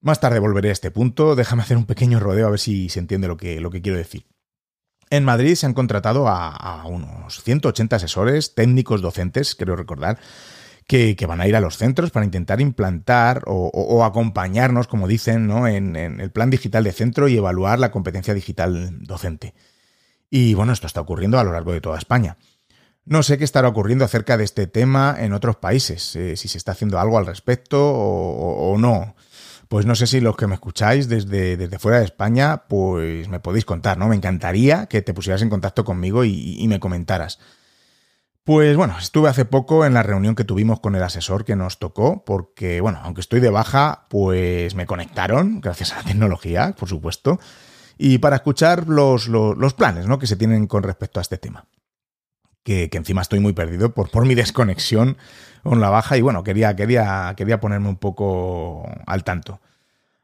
[0.00, 3.00] Más tarde volveré a este punto, déjame hacer un pequeño rodeo a ver si se
[3.00, 4.26] entiende lo que, lo que quiero decir.
[5.10, 10.18] En Madrid se han contratado a, unos 180 asesores técnicos docentes, creo recordar,
[10.86, 15.66] que, van a ir a los centros para intentar implantar o, acompañarnos, como dicen, ¿no?
[15.66, 19.54] en, el plan digital de centro y evaluar la competencia digital docente.
[20.30, 22.36] Y bueno, esto está ocurriendo a lo largo de toda España.
[23.08, 26.58] No sé qué estará ocurriendo acerca de este tema en otros países, eh, si se
[26.58, 29.16] está haciendo algo al respecto o, no.
[29.68, 33.40] Pues no sé si los que me escucháis desde, desde, fuera de España, pues me
[33.40, 34.08] podéis contar, ¿no?
[34.08, 37.38] Me encantaría que te pusieras en contacto conmigo y, me comentaras.
[38.44, 41.78] Pues bueno, estuve hace poco en la reunión que tuvimos con el asesor que nos
[41.78, 46.90] tocó, porque bueno, aunque estoy de baja, pues me conectaron, gracias a la tecnología, por
[46.90, 47.40] supuesto,
[47.96, 50.18] y para escuchar los, los planes ¿no?
[50.18, 51.64] que se tienen con respecto a este tema
[52.68, 55.16] que, encima estoy muy perdido por, por mi desconexión
[55.62, 59.60] con la baja y bueno, quería, quería, quería ponerme un poco al tanto.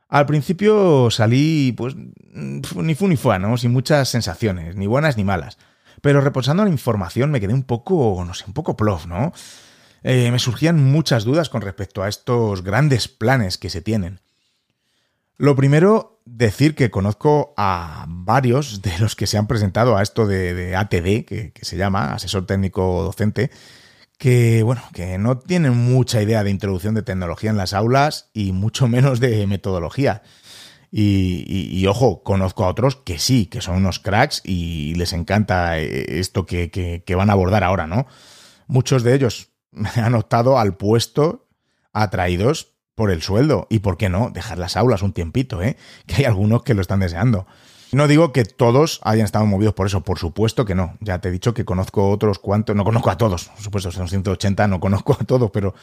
[0.09, 3.57] Al principio salí, pues, ni fu ni fue, ¿no?
[3.57, 5.59] Sin muchas sensaciones, ni buenas ni malas.
[6.03, 9.33] Pero reposando la información me quedé un poco, no sé, un poco plof, ¿no?
[10.03, 14.21] Eh, me surgían muchas dudas con respecto a estos grandes planes que se tienen.
[15.39, 20.27] Lo primero, decir que conozco a varios de los que se han presentado a esto
[20.27, 23.51] de, ATD, que, se llama Asesor Técnico Docente,
[24.19, 28.53] que bueno, que no tienen mucha idea de introducción de tecnología en las aulas y
[28.53, 30.23] mucho menos de metodología.
[30.97, 36.21] Y, ojo, conozco a otros que sí, que son unos cracks y les encanta eh,
[36.21, 38.07] esto que, que van a abordar ahora, ¿no?
[38.69, 39.51] Muchos de ellos
[39.97, 41.49] han optado al puesto
[41.93, 43.67] atraídos por el sueldo.
[43.71, 45.77] Y por qué no, dejar las aulas un tiempito, ¿eh?
[46.07, 47.47] Que hay algunos que lo están deseando.
[47.93, 50.97] No digo que todos hayan estado movidos por eso, por supuesto que no.
[51.01, 54.09] Ya te he dicho que conozco otros cuantos, no conozco a todos, por supuesto, son
[54.09, 55.75] 180, no conozco a todos, pero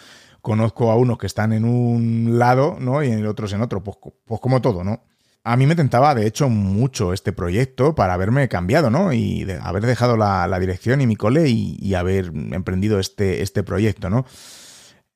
[0.42, 3.02] conozco a unos que están en un lado, ¿no?
[3.02, 5.04] Y otros en otro, pues, pues como todo, ¿no?
[5.46, 9.14] A mí me tentaba, de hecho, mucho este proyecto para haberme cambiado, ¿no?
[9.14, 13.64] Y de haber dejado la, dirección y mi cole y, y haber emprendido este, este
[13.64, 14.26] proyecto, ¿no?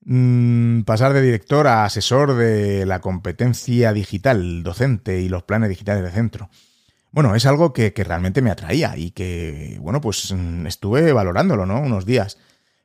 [0.08, 6.04] Mm, pasar de director a asesor de la competencia digital docente y los planes digitales
[6.04, 6.50] de centro.
[7.12, 11.80] Bueno, es algo que, realmente me atraía y que, bueno, pues mm, estuve valorándolo, ¿no?
[11.80, 12.38] Unos días.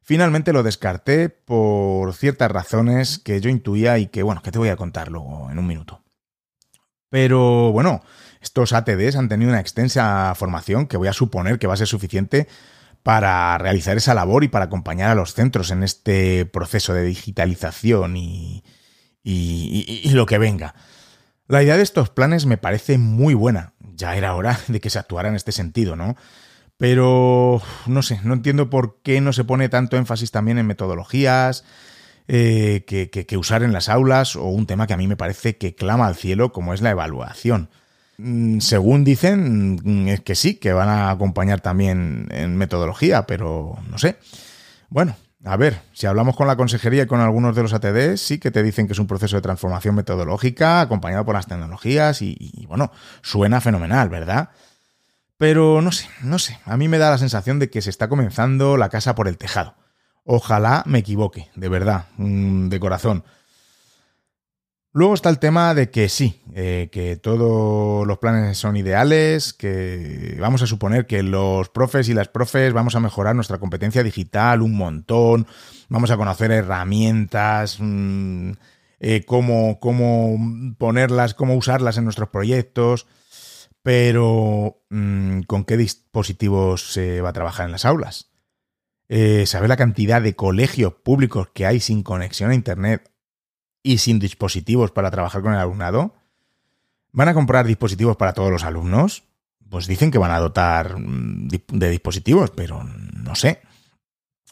[0.02, 4.70] Finalmente lo descarté por ciertas razones que yo intuía y que, bueno, que te voy
[4.70, 6.02] a contar luego en un minuto.
[7.10, 8.02] Pero bueno,
[8.40, 11.88] estos ATDs han tenido una extensa formación que voy a suponer que va a ser
[11.88, 12.48] suficiente
[13.02, 18.16] para realizar esa labor y para acompañar a los centros en este proceso de digitalización
[18.16, 18.62] y,
[20.12, 20.74] lo que venga.
[21.46, 23.72] La idea de estos planes me parece muy buena.
[23.94, 26.16] Ya era hora de que se actuara en este sentido, ¿no?
[26.76, 31.64] Pero no sé, no entiendo por qué no se pone tanto énfasis también en metodologías
[32.32, 35.74] eh, que, usar en las aulas o un tema que a mí me parece que
[35.74, 37.70] clama al cielo como es la evaluación.
[38.22, 43.78] Mm, según dicen, mm, es que sí, que van a acompañar también en metodología, pero
[43.88, 44.18] no sé.
[44.90, 48.38] Bueno, a ver, si hablamos con la consejería y con algunos de los ATD, sí
[48.38, 52.66] que te dicen que es un proceso de transformación metodológica acompañado por las tecnologías y,
[52.68, 54.50] bueno, suena fenomenal, ¿verdad?
[55.38, 58.08] Pero no sé, no sé, a mí me da la sensación de que se está
[58.08, 59.74] comenzando la casa por el tejado.
[60.24, 63.24] Ojalá me equivoque, de verdad, mm, de corazón.
[64.92, 70.36] Luego está el tema de que sí, eh, que todos los planes son ideales, que
[70.40, 74.62] vamos a suponer que los profes y las profes vamos a mejorar nuestra competencia digital
[74.62, 75.46] un montón,
[75.88, 78.50] vamos a conocer herramientas, mm,
[78.98, 80.36] eh, cómo, cómo,
[80.76, 83.06] ponerlas, cómo usarlas en nuestros proyectos,
[83.82, 88.30] pero mm, ¿con qué dispositivos se va a trabajar en las aulas?
[89.08, 93.09] Eh, ¿Sabe la cantidad de colegios públicos que hay sin conexión a Internet
[93.82, 96.14] y sin dispositivos para trabajar con el alumnado?
[97.12, 99.24] ¿Van a comprar dispositivos para todos los alumnos?
[99.68, 103.60] Pues dicen que van a dotar mm, de dispositivos, pero no sé.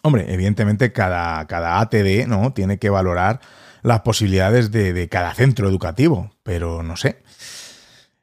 [0.02, 2.52] Hombre, evidentemente cada, cada ATD ¿no?
[2.52, 3.40] tiene que valorar
[3.82, 7.22] las posibilidades de, cada centro educativo, pero no sé.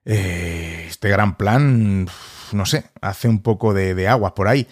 [0.05, 2.07] Eh, este gran plan,
[2.51, 4.67] no sé, hace un poco de, de aguas por ahí.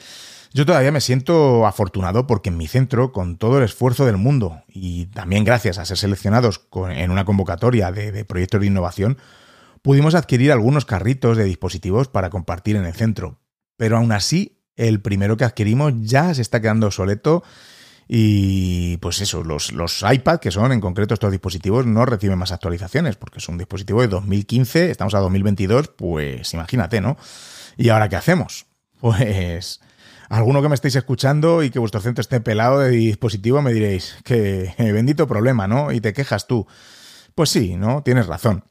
[0.53, 4.61] Yo todavía me siento afortunado porque en mi centro, con todo el esfuerzo del mundo
[4.67, 6.61] y también gracias a ser seleccionados
[6.91, 9.17] en una convocatoria de, proyectos de innovación,
[9.81, 13.39] pudimos adquirir algunos carritos de dispositivos para compartir en el centro.
[13.77, 17.43] Pero aún así, el primero que adquirimos ya se está quedando obsoleto
[18.07, 22.51] y pues eso, los, los iPad, que son en concreto estos dispositivos, no reciben más
[22.51, 27.17] actualizaciones porque es un dispositivo de 2015, estamos a 2022, pues imagínate, ¿no?
[27.75, 28.67] ¿Y ahora qué hacemos?
[29.03, 29.81] Pues
[30.29, 34.17] alguno que me estéis escuchando y que vuestro centro esté pelado de dispositivo, me diréis
[34.23, 35.91] que bendito problema, ¿no?
[35.91, 36.67] Y te quejas tú.
[37.35, 38.03] Pues sí, ¿no?
[38.03, 38.65] Tienes razón.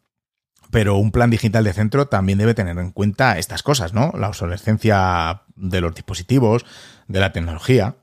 [0.71, 4.13] Pero un plan digital de centro también debe tener en cuenta estas cosas, ¿no?
[4.17, 6.65] La obsolescencia de los dispositivos,
[7.09, 7.97] de la tecnología.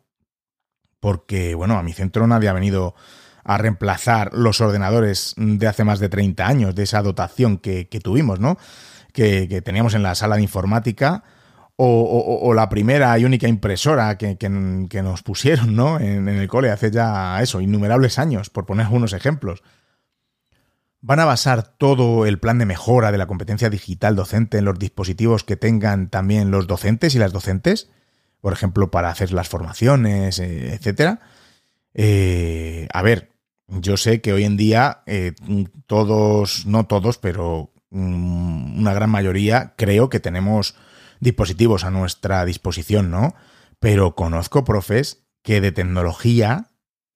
[1.00, 2.94] Porque, bueno, a mi centro nadie ha venido
[3.44, 8.40] a reemplazar los ordenadores de hace más de 30 años, de esa dotación que, tuvimos,
[8.40, 8.60] ¿no?
[9.14, 11.24] Que, teníamos en la sala de informática.
[11.82, 15.98] O, la primera y única impresora que, nos pusieron ¿no?
[15.98, 19.64] En, en, el cole hace ya eso, innumerables años, por poner algunos ejemplos.
[21.02, 24.78] ¿Van a basar todo el plan de mejora de la competencia digital docente en los
[24.78, 27.90] dispositivos que tengan también los docentes y las docentes?
[28.42, 31.22] Por ejemplo, para hacer las formaciones, eh, etcétera.
[31.94, 33.32] Eh, a ver,
[33.68, 35.34] yo sé que hoy en día eh,
[35.88, 40.76] todos, no todos, pero mm, una gran mayoría creo que tenemos
[41.20, 43.36] dispositivos a nuestra disposición, ¿no?
[43.80, 46.70] Pero conozco profes que de tecnología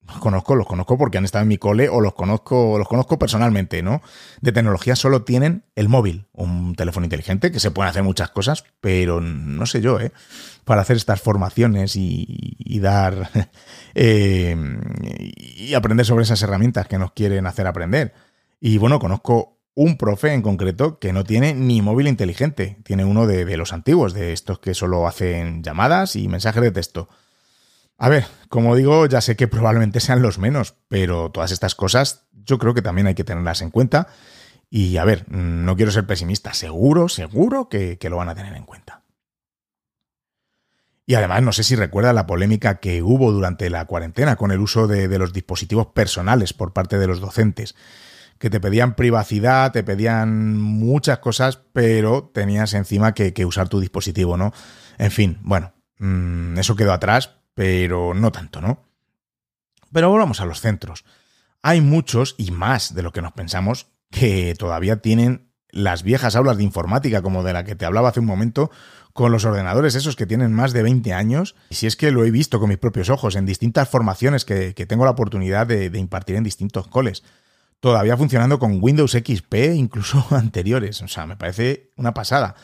[0.06, 3.18] los conozco, los conozco porque han estado en mi cole o los conozco, los conozco
[3.18, 4.02] personalmente, ¿no?
[4.40, 8.64] De tecnología solo tienen el móvil, un teléfono inteligente, que se pueden hacer muchas cosas,
[8.80, 10.12] pero no sé yo, ¿eh?
[10.64, 13.30] Para hacer estas formaciones y, dar
[13.94, 14.56] eh,
[15.56, 18.12] y aprender sobre esas herramientas que nos quieren hacer aprender.
[18.60, 23.26] Y bueno, conozco un profe en concreto que no tiene ni móvil inteligente, tiene uno
[23.26, 27.08] de, de los antiguos, de estos que solo hacen llamadas y mensajes de texto.
[27.96, 32.26] A ver, como digo, ya sé que probablemente sean los menos, pero todas estas cosas
[32.44, 34.08] yo creo que también hay que tenerlas en cuenta.
[34.70, 38.64] Y a ver, no quiero ser pesimista, seguro, seguro que, lo van a tener en
[38.64, 39.02] cuenta.
[41.06, 44.60] Y además, no sé si recuerda la polémica que hubo durante la cuarentena con el
[44.60, 47.74] uso de, los dispositivos personales por parte de los docentes,
[48.38, 54.36] que te pedían privacidad, te pedían muchas cosas, pero tenías encima que, usar tu dispositivo,
[54.36, 54.52] ¿no?
[54.98, 58.84] En fin, bueno, mm, eso quedó atrás, pero no tanto, ¿no?
[59.92, 61.04] Pero volvamos a los centros.
[61.62, 66.56] Hay muchos, y más de lo que nos pensamos, que todavía tienen las viejas aulas
[66.56, 68.70] de informática, como de la que te hablaba hace un momento,
[69.12, 71.54] con los ordenadores esos que tienen más de 20 años.
[71.70, 74.72] Y si es que lo he visto con mis propios ojos en distintas formaciones que,
[74.74, 77.22] tengo la oportunidad de, de, impartir en distintos coles.
[77.84, 81.02] Todavía funcionando con Windows XP, incluso anteriores.
[81.02, 82.54] O sea, me parece una pasada.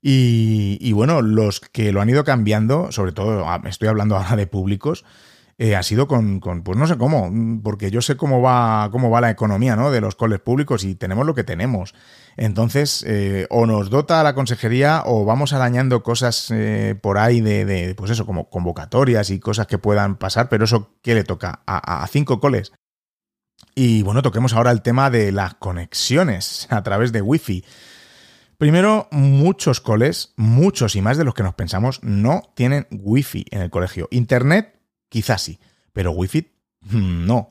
[0.00, 4.46] Y, bueno, los que lo han ido cambiando, sobre todo ah, estoy hablando ahora de
[4.46, 5.04] públicos,
[5.58, 7.30] eh, ha sido con, pues no sé cómo,
[7.62, 9.90] porque yo sé cómo va, cómo va la economía ¿no?
[9.90, 11.94] de los coles públicos y tenemos lo que tenemos.
[12.38, 17.94] Entonces, eh, o nos dota la consejería o vamos arañando cosas eh, por ahí de,
[17.98, 21.60] pues eso, como convocatorias y cosas que puedan pasar, pero eso, ¿qué le toca?
[21.66, 22.72] A, a cinco coles.
[23.74, 27.64] Y bueno, toquemos ahora el tema de las conexiones a través de Wi-Fi.
[28.62, 33.60] Primero, muchos coles, muchos y más de los que nos pensamos, no tienen wifi en
[33.60, 34.06] el colegio.
[34.12, 35.58] Internet, quizás sí,
[35.92, 37.50] pero wifi mm, no.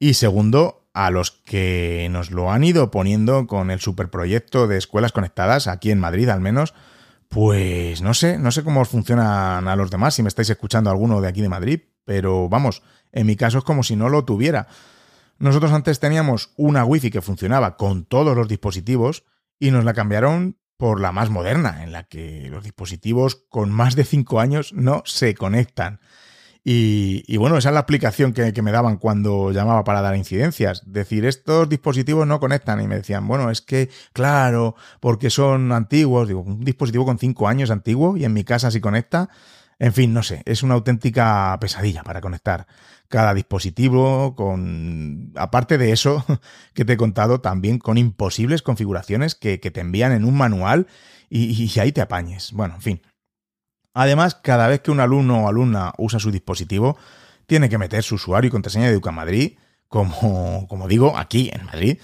[0.00, 5.12] Y segundo, a los que nos lo han ido poniendo con el superproyecto de escuelas
[5.12, 6.74] conectadas, aquí en Madrid al menos,
[7.28, 11.20] pues no sé, no sé cómo funcionan a los demás, si me estáis escuchando alguno
[11.20, 12.82] de aquí de Madrid, pero vamos,
[13.12, 14.66] en mi caso es como si no lo tuviera.
[15.40, 19.24] Nosotros antes teníamos una wifi que funcionaba con todos los dispositivos,
[19.58, 23.96] y nos la cambiaron por la más moderna, en la que los dispositivos con más
[23.96, 26.00] de 5 años no se conectan.
[26.62, 30.82] Y, bueno, esa es la aplicación que, me daban cuando llamaba para dar incidencias.
[30.84, 32.82] Decir, estos dispositivos no conectan.
[32.82, 36.28] Y me decían, bueno, es que, claro, porque son antiguos.
[36.28, 39.30] Digo, un dispositivo con 5 años antiguo y en mi casa sí conecta.
[39.80, 42.66] En fin, no sé, es una auténtica pesadilla para conectar
[43.08, 45.32] cada dispositivo, con.
[45.36, 46.24] Aparte de eso
[46.74, 50.86] que te he contado, también con imposibles configuraciones que, te envían en un manual
[51.30, 52.52] y, ahí te apañes.
[52.52, 53.02] Bueno, en fin.
[53.94, 56.98] Además, cada vez que un alumno o alumna usa su dispositivo,
[57.46, 59.56] tiene que meter su usuario y contraseña de Educamadrid,
[59.88, 61.98] como, como digo, aquí en Madrid,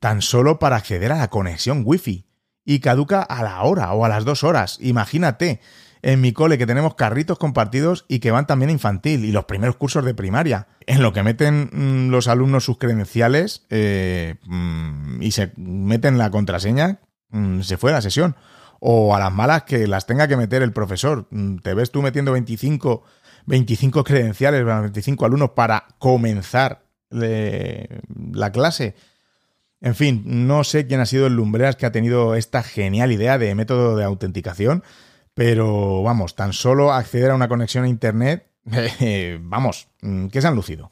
[0.00, 2.26] tan solo para acceder a la conexión Wi-Fi.
[2.66, 4.78] Y caduca a la hora o a las dos horas.
[4.80, 5.60] Imagínate,
[6.06, 9.46] en mi cole que tenemos carritos compartidos y que van también a infantil y los
[9.46, 15.20] primeros cursos de primaria, en lo que meten mm, los alumnos sus credenciales eh, mm,
[15.20, 18.36] y se meten la contraseña, mm, se fue la sesión.
[18.78, 21.28] O a las malas que las tenga que meter el profesor.
[21.64, 23.02] Te ves tú metiendo 25,
[23.46, 28.94] 25 credenciales, 25 alumnos para comenzar la clase.
[29.80, 33.38] En fin, no sé quién ha sido el lumbreras que ha tenido esta genial idea
[33.38, 34.84] de método de autenticación
[35.36, 38.48] pero vamos, tan solo acceder a una conexión a Internet,
[39.40, 40.90] vamos, mm, que se han lucido.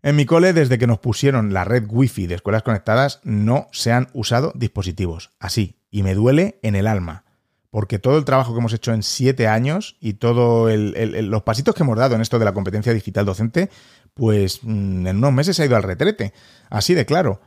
[0.00, 3.90] En mi cole, desde que nos pusieron la red Wi-Fi de escuelas conectadas, no se
[3.90, 5.32] han usado dispositivos.
[5.40, 7.24] Así, y me duele en el alma.
[7.70, 11.82] Porque todo el trabajo que hemos hecho en siete años y todos los pasitos que
[11.82, 13.70] hemos dado en esto de la competencia digital docente,
[14.14, 16.32] pues mm, en unos meses ha ido al retrete.
[16.70, 17.40] Así de claro.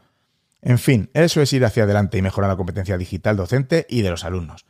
[0.61, 4.09] En fin, eso es ir hacia adelante y mejorar la competencia digital docente y de
[4.09, 4.65] los alumnos.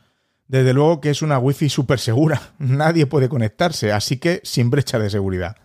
[0.50, 4.98] Desde luego que es una wifi súper segura, nadie puede conectarse, así que sin brecha
[4.98, 5.56] de seguridad.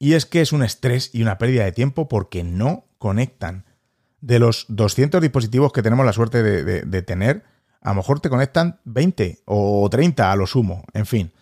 [0.00, 3.66] Y es que es un estrés y una pérdida de tiempo porque no conectan.
[4.20, 7.44] De los 200 dispositivos que tenemos la suerte de, tener,
[7.80, 11.32] a lo mejor te conectan 20 o 30 a lo sumo, en fin.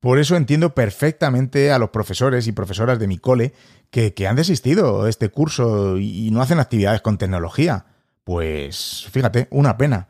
[0.00, 3.52] Por eso entiendo perfectamente a los profesores y profesoras de mi cole
[3.90, 7.84] que, han desistido de este curso y no hacen actividades con tecnología.
[8.24, 10.08] Pues fíjate, una pena.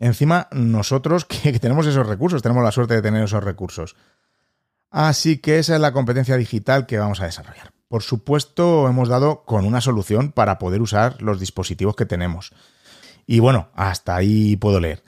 [0.00, 3.94] Encima, nosotros que, tenemos esos recursos, tenemos la suerte de tener esos recursos.
[4.90, 7.72] Así que esa es la competencia digital que vamos a desarrollar.
[7.86, 12.52] Por supuesto, hemos dado con una solución para poder usar los dispositivos que tenemos.
[13.26, 15.04] Y bueno, hasta ahí puedo leer.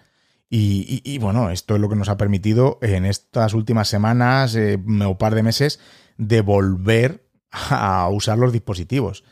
[0.54, 5.16] Y, bueno, esto es lo que nos ha permitido en estas últimas semanas eh, o
[5.16, 5.80] par de meses
[6.18, 9.24] de volver a usar los dispositivos.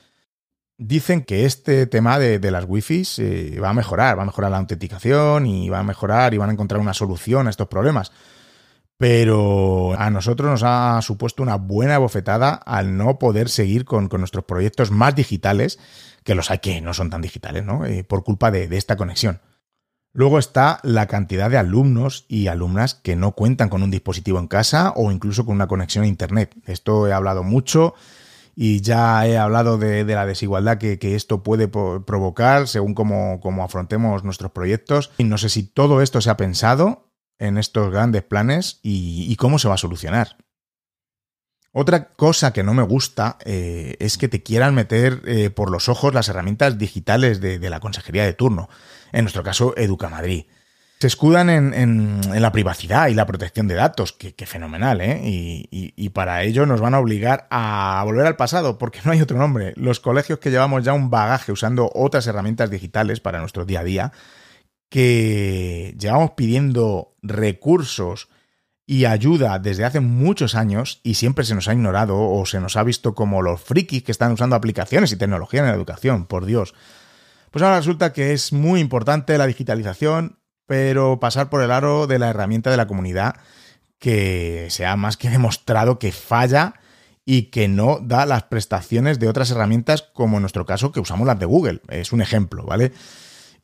[0.82, 4.56] Dicen que este tema de, las wifi eh, va a mejorar, va a mejorar la
[4.56, 8.12] autenticación y va a mejorar y van a encontrar una solución a estos problemas.
[8.96, 14.44] Pero a nosotros nos ha supuesto una buena bofetada al no poder seguir con, nuestros
[14.46, 15.78] proyectos más digitales,
[16.24, 17.84] que los hay que no son tan digitales, ¿no?
[17.84, 19.42] Eh, por culpa de esta conexión.
[20.14, 24.48] Luego está la cantidad de alumnos y alumnas que no cuentan con un dispositivo en
[24.48, 26.56] casa o incluso con una conexión a Internet.
[26.64, 27.94] Esto he hablado mucho
[28.54, 34.52] y ya he hablado de, la desigualdad que, esto puede provocar según cómo, afrontemos nuestros
[34.52, 35.10] proyectos.
[35.18, 39.58] Y no sé si todo esto se ha pensado en estos grandes planes y, cómo
[39.58, 40.36] se va a solucionar.
[41.72, 45.88] Otra cosa que no me gusta eh, es que te quieran meter eh, por los
[45.88, 48.68] ojos las herramientas digitales de la consejería de turno
[49.12, 50.44] en nuestro caso Educa Madrid.
[51.00, 55.18] Se escudan en, la privacidad y la protección de datos, que, fenomenal, ¿eh?
[55.24, 59.38] Y, para ello nos van a obligar a volver al pasado, porque no hay otro
[59.38, 59.72] nombre.
[59.76, 63.84] Los colegios que llevamos ya un bagaje usando otras herramientas digitales para nuestro día a
[63.84, 64.12] día,
[64.90, 68.28] que llevamos pidiendo recursos
[68.84, 72.76] y ayuda desde hace muchos años y siempre se nos ha ignorado o se nos
[72.76, 76.44] ha visto como los frikis que están usando aplicaciones y tecnología en la educación, por
[76.44, 76.74] Dios.
[77.50, 80.39] Pues ahora resulta que es muy importante la digitalización,
[80.70, 83.34] pero pasar por el aro de la herramienta de la comunidad
[83.98, 86.74] que se ha más que demostrado que falla
[87.24, 91.26] y que no da las prestaciones de otras herramientas, como en nuestro caso que usamos
[91.26, 91.80] las de Google.
[91.88, 92.92] Es un ejemplo, ¿vale?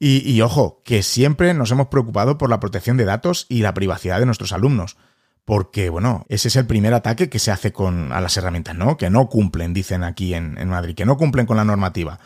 [0.00, 4.18] Y, ojo, que siempre nos hemos preocupado por la protección de datos y la privacidad
[4.18, 4.96] de nuestros alumnos.
[5.44, 8.96] Porque, bueno, ese es el primer ataque que se hace con, a las herramientas, ¿no?
[8.96, 12.18] Que no cumplen, dicen aquí en, en Madrid, que no cumplen con la normativa.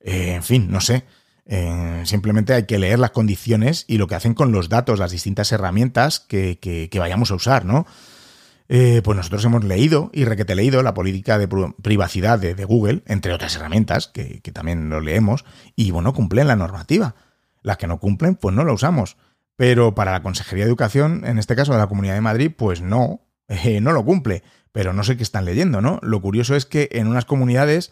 [0.00, 1.04] Eh, en fin, no sé.
[1.50, 5.10] Eh, simplemente hay que leer las condiciones y lo que hacen con los datos, las
[5.10, 7.86] distintas herramientas que, vayamos a usar, ¿no?
[8.68, 11.48] Eh, pues nosotros hemos leído y requete leído la política de
[11.80, 17.14] privacidad de, Google, entre otras herramientas que, también lo leemos, y bueno, cumplen la normativa.
[17.62, 19.16] Las que no cumplen, pues no la usamos.
[19.56, 22.82] Pero para la Consejería de Educación, en este caso de la Comunidad de Madrid, pues
[22.82, 23.22] no,
[23.80, 24.42] no lo cumple.
[24.70, 25.98] Pero no sé qué están leyendo, ¿no?
[26.02, 27.90] Lo curioso es que en unas comunidades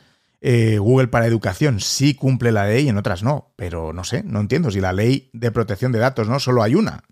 [0.49, 4.23] eh, Google para Educación sí cumple la ley y en otras no, pero no sé,
[4.23, 7.03] no entiendo si la ley de protección de datos no solo hay una.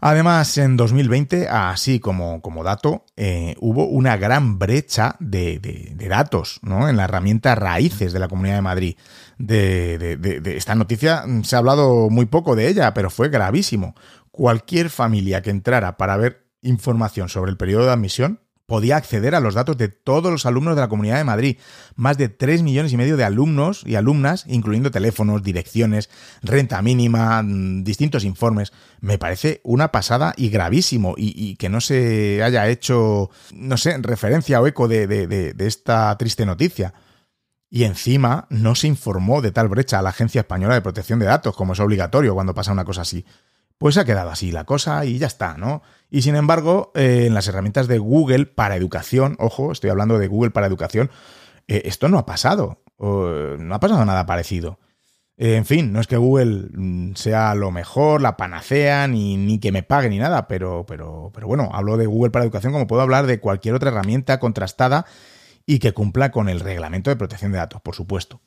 [0.00, 5.60] Además, en 2020, así como, como dato, eh, hubo una gran brecha de,
[6.08, 6.88] datos ¿no?
[6.88, 8.96] en la herramienta raíces de la Comunidad de Madrid.
[9.36, 13.96] De, esta noticia se ha hablado muy poco de ella, pero fue gravísimo.
[14.30, 19.40] Cualquier familia que entrara para ver información sobre el periodo de admisión podía acceder a
[19.40, 21.56] los datos de todos los alumnos de la Comunidad de Madrid.
[21.96, 26.10] Más de 3 millones y medio de alumnos y alumnas, incluyendo teléfonos, direcciones,
[26.42, 28.74] renta mínima, mm, distintos informes.
[29.00, 34.60] Me parece una pasada y gravísimo y, que no se haya hecho, no sé, referencia
[34.60, 36.92] o eco de, de esta triste noticia.
[37.70, 41.26] Y encima no se informó de tal brecha a la Agencia Española de Protección de
[41.26, 43.24] Datos, como es obligatorio cuando pasa una cosa así.
[43.78, 45.82] Pues ha quedado así la cosa y ya está, ¿no?
[46.10, 50.26] Y sin embargo, eh, en las herramientas de Google para educación, ojo, estoy hablando de
[50.26, 51.10] Google para educación,
[51.68, 54.78] eh, esto no ha pasado, no ha pasado nada parecido.
[55.40, 59.60] Eh, en fin, no es que Google mm, sea lo mejor, la panacea, ni, ni
[59.60, 62.88] que me pague ni nada, pero, pero, pero bueno, hablo de Google para educación como
[62.88, 65.06] puedo hablar de cualquier otra herramienta contrastada
[65.64, 68.40] y que cumpla con el reglamento de protección de datos, por supuesto.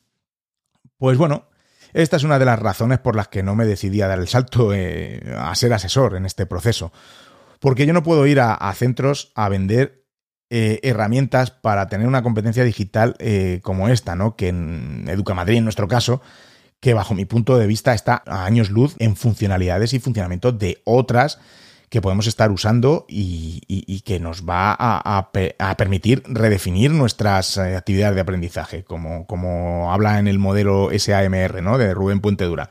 [0.97, 1.45] Pues bueno,
[1.93, 4.27] esta es una de las razones por las que no me decidí a dar el
[4.27, 6.91] salto eh, a ser asesor en este proceso.
[7.59, 10.05] Porque yo no puedo ir a, centros a vender
[10.49, 14.35] eh, herramientas para tener una competencia digital eh, como esta, ¿no?
[14.35, 16.21] Que en Educa Madrid, en nuestro caso,
[16.79, 20.81] que bajo mi punto de vista está a años luz en funcionalidades y funcionamiento de
[20.83, 21.39] otras
[21.91, 25.31] que podemos estar usando y, que nos va a,
[25.77, 31.77] permitir redefinir nuestras eh, actividades de aprendizaje, como, como habla en el modelo SAMR, ¿no?
[31.77, 32.69] De Rubén Puente Dura.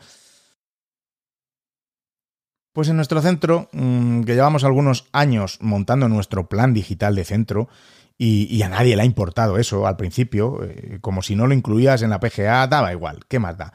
[2.72, 7.68] Pues en nuestro centro, mm, que llevamos algunos años montando nuestro plan digital de centro,
[8.16, 12.00] y, a nadie le ha importado eso al principio, eh, como si no lo incluías
[12.02, 13.72] en la PGA, daba igual, ¿qué más da?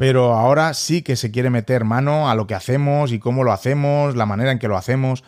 [0.00, 3.52] Pero ahora sí que se quiere meter mano a lo que hacemos y cómo lo
[3.52, 5.24] hacemos, la manera en que lo hacemos,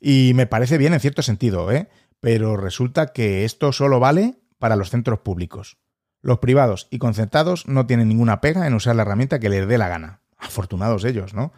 [0.00, 1.88] y me parece bien en cierto sentido, ¿eh?
[2.18, 5.76] Pero resulta que esto solo vale para los centros públicos.
[6.22, 9.78] Los privados y concertados no tienen ninguna pega en usar la herramienta que les dé
[9.78, 10.22] la gana.
[10.38, 11.52] Afortunados ellos, ¿no?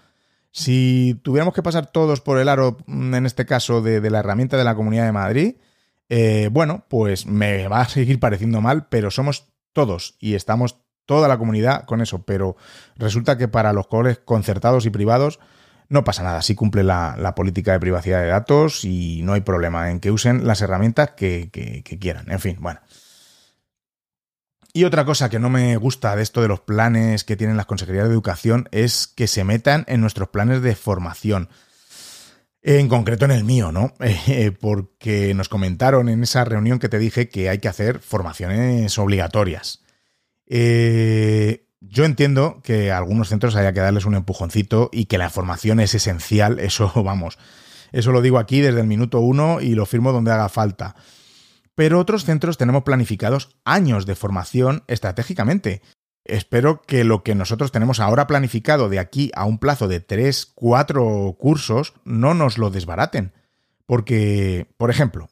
[0.50, 4.58] Si tuviéramos que pasar todos por el aro, mm, en este caso, de, la herramienta
[4.58, 5.54] de la Comunidad de Madrid,
[6.10, 11.26] eh, bueno, pues me va a seguir pareciendo mal, pero somos todos y estamos toda
[11.26, 12.22] la comunidad con eso.
[12.22, 12.56] Pero
[12.96, 15.40] resulta que para los coles concertados y privados
[15.88, 16.42] no pasa nada.
[16.42, 20.46] Sí cumple la, política de privacidad de datos y no hay problema en que usen
[20.46, 21.50] las herramientas que
[21.98, 22.30] quieran.
[22.30, 22.80] En fin, bueno.
[24.74, 27.66] Y otra cosa que no me gusta de esto de los planes que tienen las
[27.66, 31.48] consejerías de educación es que se metan en nuestros planes de formación.
[32.62, 33.94] En concreto en el mío, ¿no?
[34.00, 38.98] Eh, porque nos comentaron en esa reunión que te dije que hay que hacer formaciones
[38.98, 39.82] obligatorias.
[40.48, 45.30] Eh, yo entiendo que a algunos centros haya que darles un empujoncito y que la
[45.30, 47.38] formación es esencial, eso vamos.
[47.92, 50.94] Eso lo digo aquí desde el minuto uno y lo firmo donde haga falta
[51.78, 55.80] pero otros centros tenemos planificados años de formación estratégicamente.
[56.24, 60.54] Espero que lo que nosotros tenemos ahora planificado de aquí a un plazo de 3,
[60.56, 63.32] 4 cursos no nos lo desbaraten.
[63.86, 65.28] Porque, por ejemplo,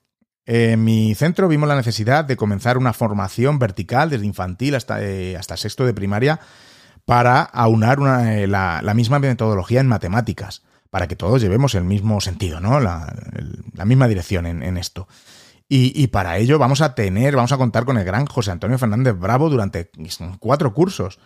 [0.47, 5.39] en mi centro vimos la necesidad de comenzar una formación vertical desde infantil hasta, eh,
[5.57, 6.41] sexto de primaria
[7.05, 12.61] para aunar eh, la, misma metodología en matemáticas, para que todos llevemos el mismo sentido,
[12.61, 12.81] ¿no?
[12.81, 13.13] La,
[13.85, 15.07] misma dirección en esto.
[15.69, 19.19] Y, para ello vamos a tener, vamos a contar con el gran José Antonio Fernández
[19.19, 19.91] Bravo durante
[20.39, 21.19] cuatro cursos,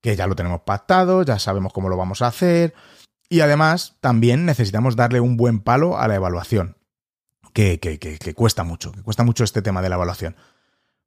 [0.00, 2.74] que ya lo tenemos pactado, ya sabemos cómo lo vamos a hacer.
[3.28, 6.76] Y además también necesitamos darle un buen palo a la evaluación,
[7.58, 10.36] que, que, que, cuesta mucho, que cuesta mucho este tema de la evaluación.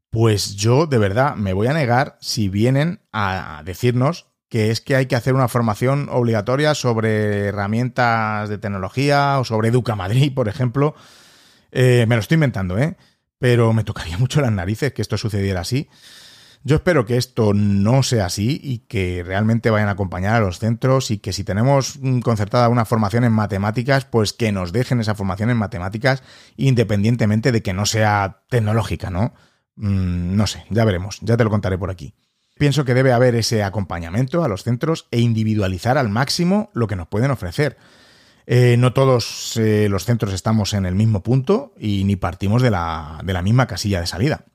[0.10, 4.98] Pues yo de verdad me voy a negar si vienen a decirnos que es que
[4.98, 10.50] hay que hacer una formación obligatoria sobre herramientas de tecnología o sobre Educa Madrid, por
[10.50, 10.94] ejemplo,
[11.72, 12.98] eh, me lo estoy inventando, ¿eh?
[13.40, 15.88] Pero me tocaría mucho las narices que esto sucediera así.
[16.64, 20.60] Yo espero que esto no sea así y que realmente vayan a acompañar a los
[20.60, 25.16] centros y que si tenemos concertada una formación en matemáticas, pues que nos dejen esa
[25.16, 26.22] formación en matemáticas
[26.58, 29.34] independientemente de que no sea tecnológica, ¿no?
[29.76, 32.14] Mm, no sé, ya veremos, ya te lo contaré por aquí.
[32.60, 36.96] Pienso que debe haber ese acompañamiento a los centros e individualizar al máximo lo que
[36.96, 37.78] nos pueden ofrecer.
[38.46, 42.70] Eh, no todos eh, los centros estamos en el mismo punto y ni partimos de
[42.70, 44.46] la, de la misma casilla de salida.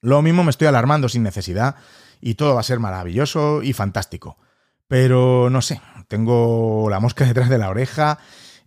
[0.00, 1.76] Lo mismo me estoy alarmando sin necesidad
[2.20, 4.38] y todo va a ser maravilloso y fantástico.
[4.88, 8.18] Pero no sé, tengo la mosca detrás de la oreja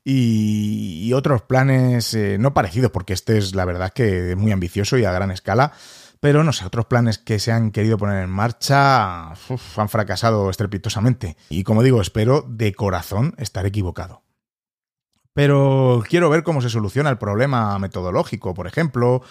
[0.04, 4.98] y, otros planes eh, no parecidos, porque este es la verdad que es muy ambicioso
[4.98, 5.74] y a gran escala.
[6.20, 11.38] Pero no sé, otros planes que se han querido poner en marcha han fracasado estrepitosamente.
[11.50, 14.24] Y como digo, espero de corazón estar equivocado.
[15.34, 19.22] Pero quiero ver cómo se soluciona el problema metodológico, por ejemplo,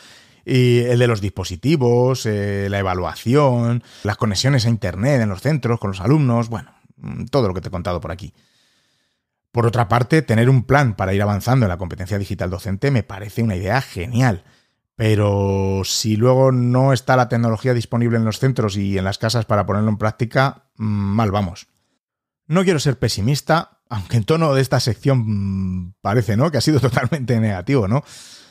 [0.48, 5.78] y el de los dispositivos, eh, la evaluación, las conexiones a Internet en los centros
[5.78, 8.32] con los alumnos, bueno, mm, todo lo que te he contado por aquí.
[9.52, 13.02] Por otra parte, tener un plan para ir avanzando en la competencia digital docente me
[13.02, 14.44] parece una idea genial.
[14.96, 19.44] Pero si luego no está la tecnología disponible en los centros y en las casas
[19.44, 21.68] para ponerlo en práctica, mm, mal vamos.
[22.46, 26.50] No quiero ser pesimista, aunque en tono de esta sección mm, parece, ¿no?
[26.50, 28.02] Que ha sido totalmente negativo, ¿no?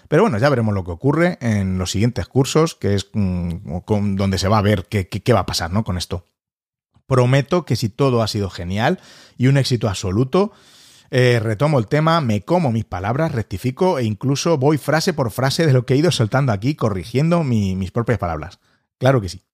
[0.07, 4.37] Pero bueno, ya veremos lo que ocurre en los siguientes cursos, que es mm, donde
[4.37, 5.83] se va a ver qué, qué, va a pasar, ¿no?
[5.83, 6.25] Con esto.
[7.05, 8.99] Prometo que si todo ha sido genial
[9.37, 10.51] y un éxito absoluto,
[11.09, 15.65] eh, retomo el tema, me como mis palabras, rectifico e incluso voy frase por frase
[15.65, 18.59] de lo que he ido soltando aquí, corrigiendo mis propias palabras.
[18.97, 19.46] Claro que sí.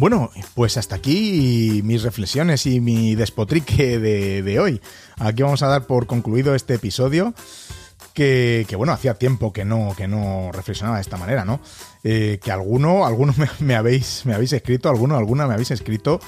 [0.00, 4.80] Bueno, pues hasta aquí mis reflexiones y mi despotrique de, hoy.
[5.18, 7.34] Aquí vamos a dar por concluido este episodio.
[8.14, 11.60] Que, bueno, hacía tiempo que no, que no reflexionaba de esta manera, ¿no?
[12.02, 16.18] Eh, que alguno, alguno me, habéis, me habéis escrito, alguno, alguna me habéis escrito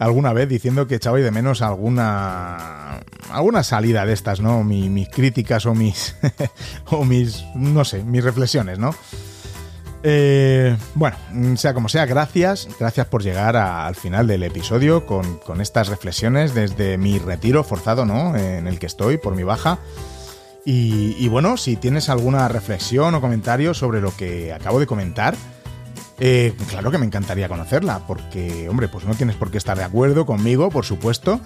[0.00, 4.64] alguna vez diciendo que echabais de menos alguna alguna salida de estas, ¿no?
[4.64, 6.16] mis críticas o mis
[6.86, 8.92] o mis no sé, mis reflexiones, ¿no?
[10.04, 11.16] Eh, bueno,
[11.56, 12.68] sea como sea, gracias.
[12.78, 18.04] Gracias por llegar al final del episodio con, con, estas reflexiones desde mi retiro forzado,
[18.04, 18.36] ¿no?
[18.36, 19.78] En el que estoy por mi baja.
[20.64, 25.34] Y bueno, si tienes alguna reflexión o comentario sobre lo que acabo de comentar,
[26.18, 29.84] eh, claro que me encantaría conocerla, porque, hombre, pues no tienes por qué estar de
[29.84, 31.40] acuerdo conmigo, por supuesto,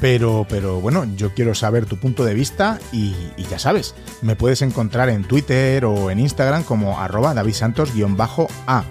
[0.00, 3.14] pero, pero bueno, yo quiero saber tu punto de vista y,
[3.50, 8.84] ya sabes, me puedes encontrar en Twitter o en Instagram como arroba davidsantos-a.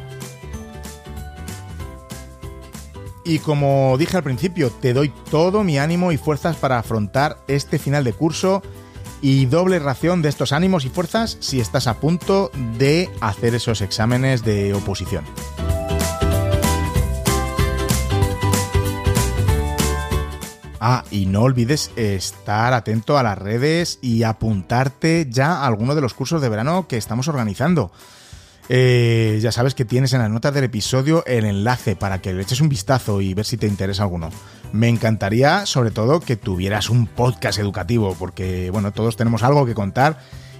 [3.23, 7.77] Y como dije al principio, te doy todo mi ánimo y fuerzas para afrontar este
[7.77, 8.63] final de curso
[9.21, 13.81] y doble ración de estos ánimos y fuerzas si estás a punto de hacer esos
[13.81, 15.23] exámenes de oposición.
[20.83, 26.01] Ah, y no olvides estar atento a las redes y apuntarte ya a alguno de
[26.01, 27.91] los cursos de verano que estamos organizando.
[28.67, 32.41] Eh, ya sabes que tienes en las notas del episodio el enlace para que le
[32.41, 34.31] eches un vistazo y ver si te interesa alguno.
[34.71, 39.73] Me encantaría, sobre todo, que tuvieras un podcast educativo, porque, bueno, todos tenemos algo que
[39.73, 40.17] contar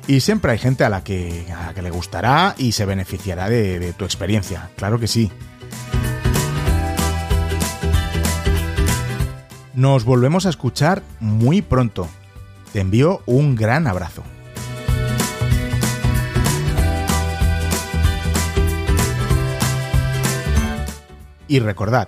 [0.08, 1.46] y siempre hay gente a la que,
[1.82, 4.70] le gustará y se beneficiará de, de tu experiencia.
[4.76, 5.32] Claro que sí.
[9.74, 12.10] Nos volvemos a escuchar muy pronto.
[12.74, 14.24] Te envío un gran abrazo.
[21.48, 22.08] Y recordad,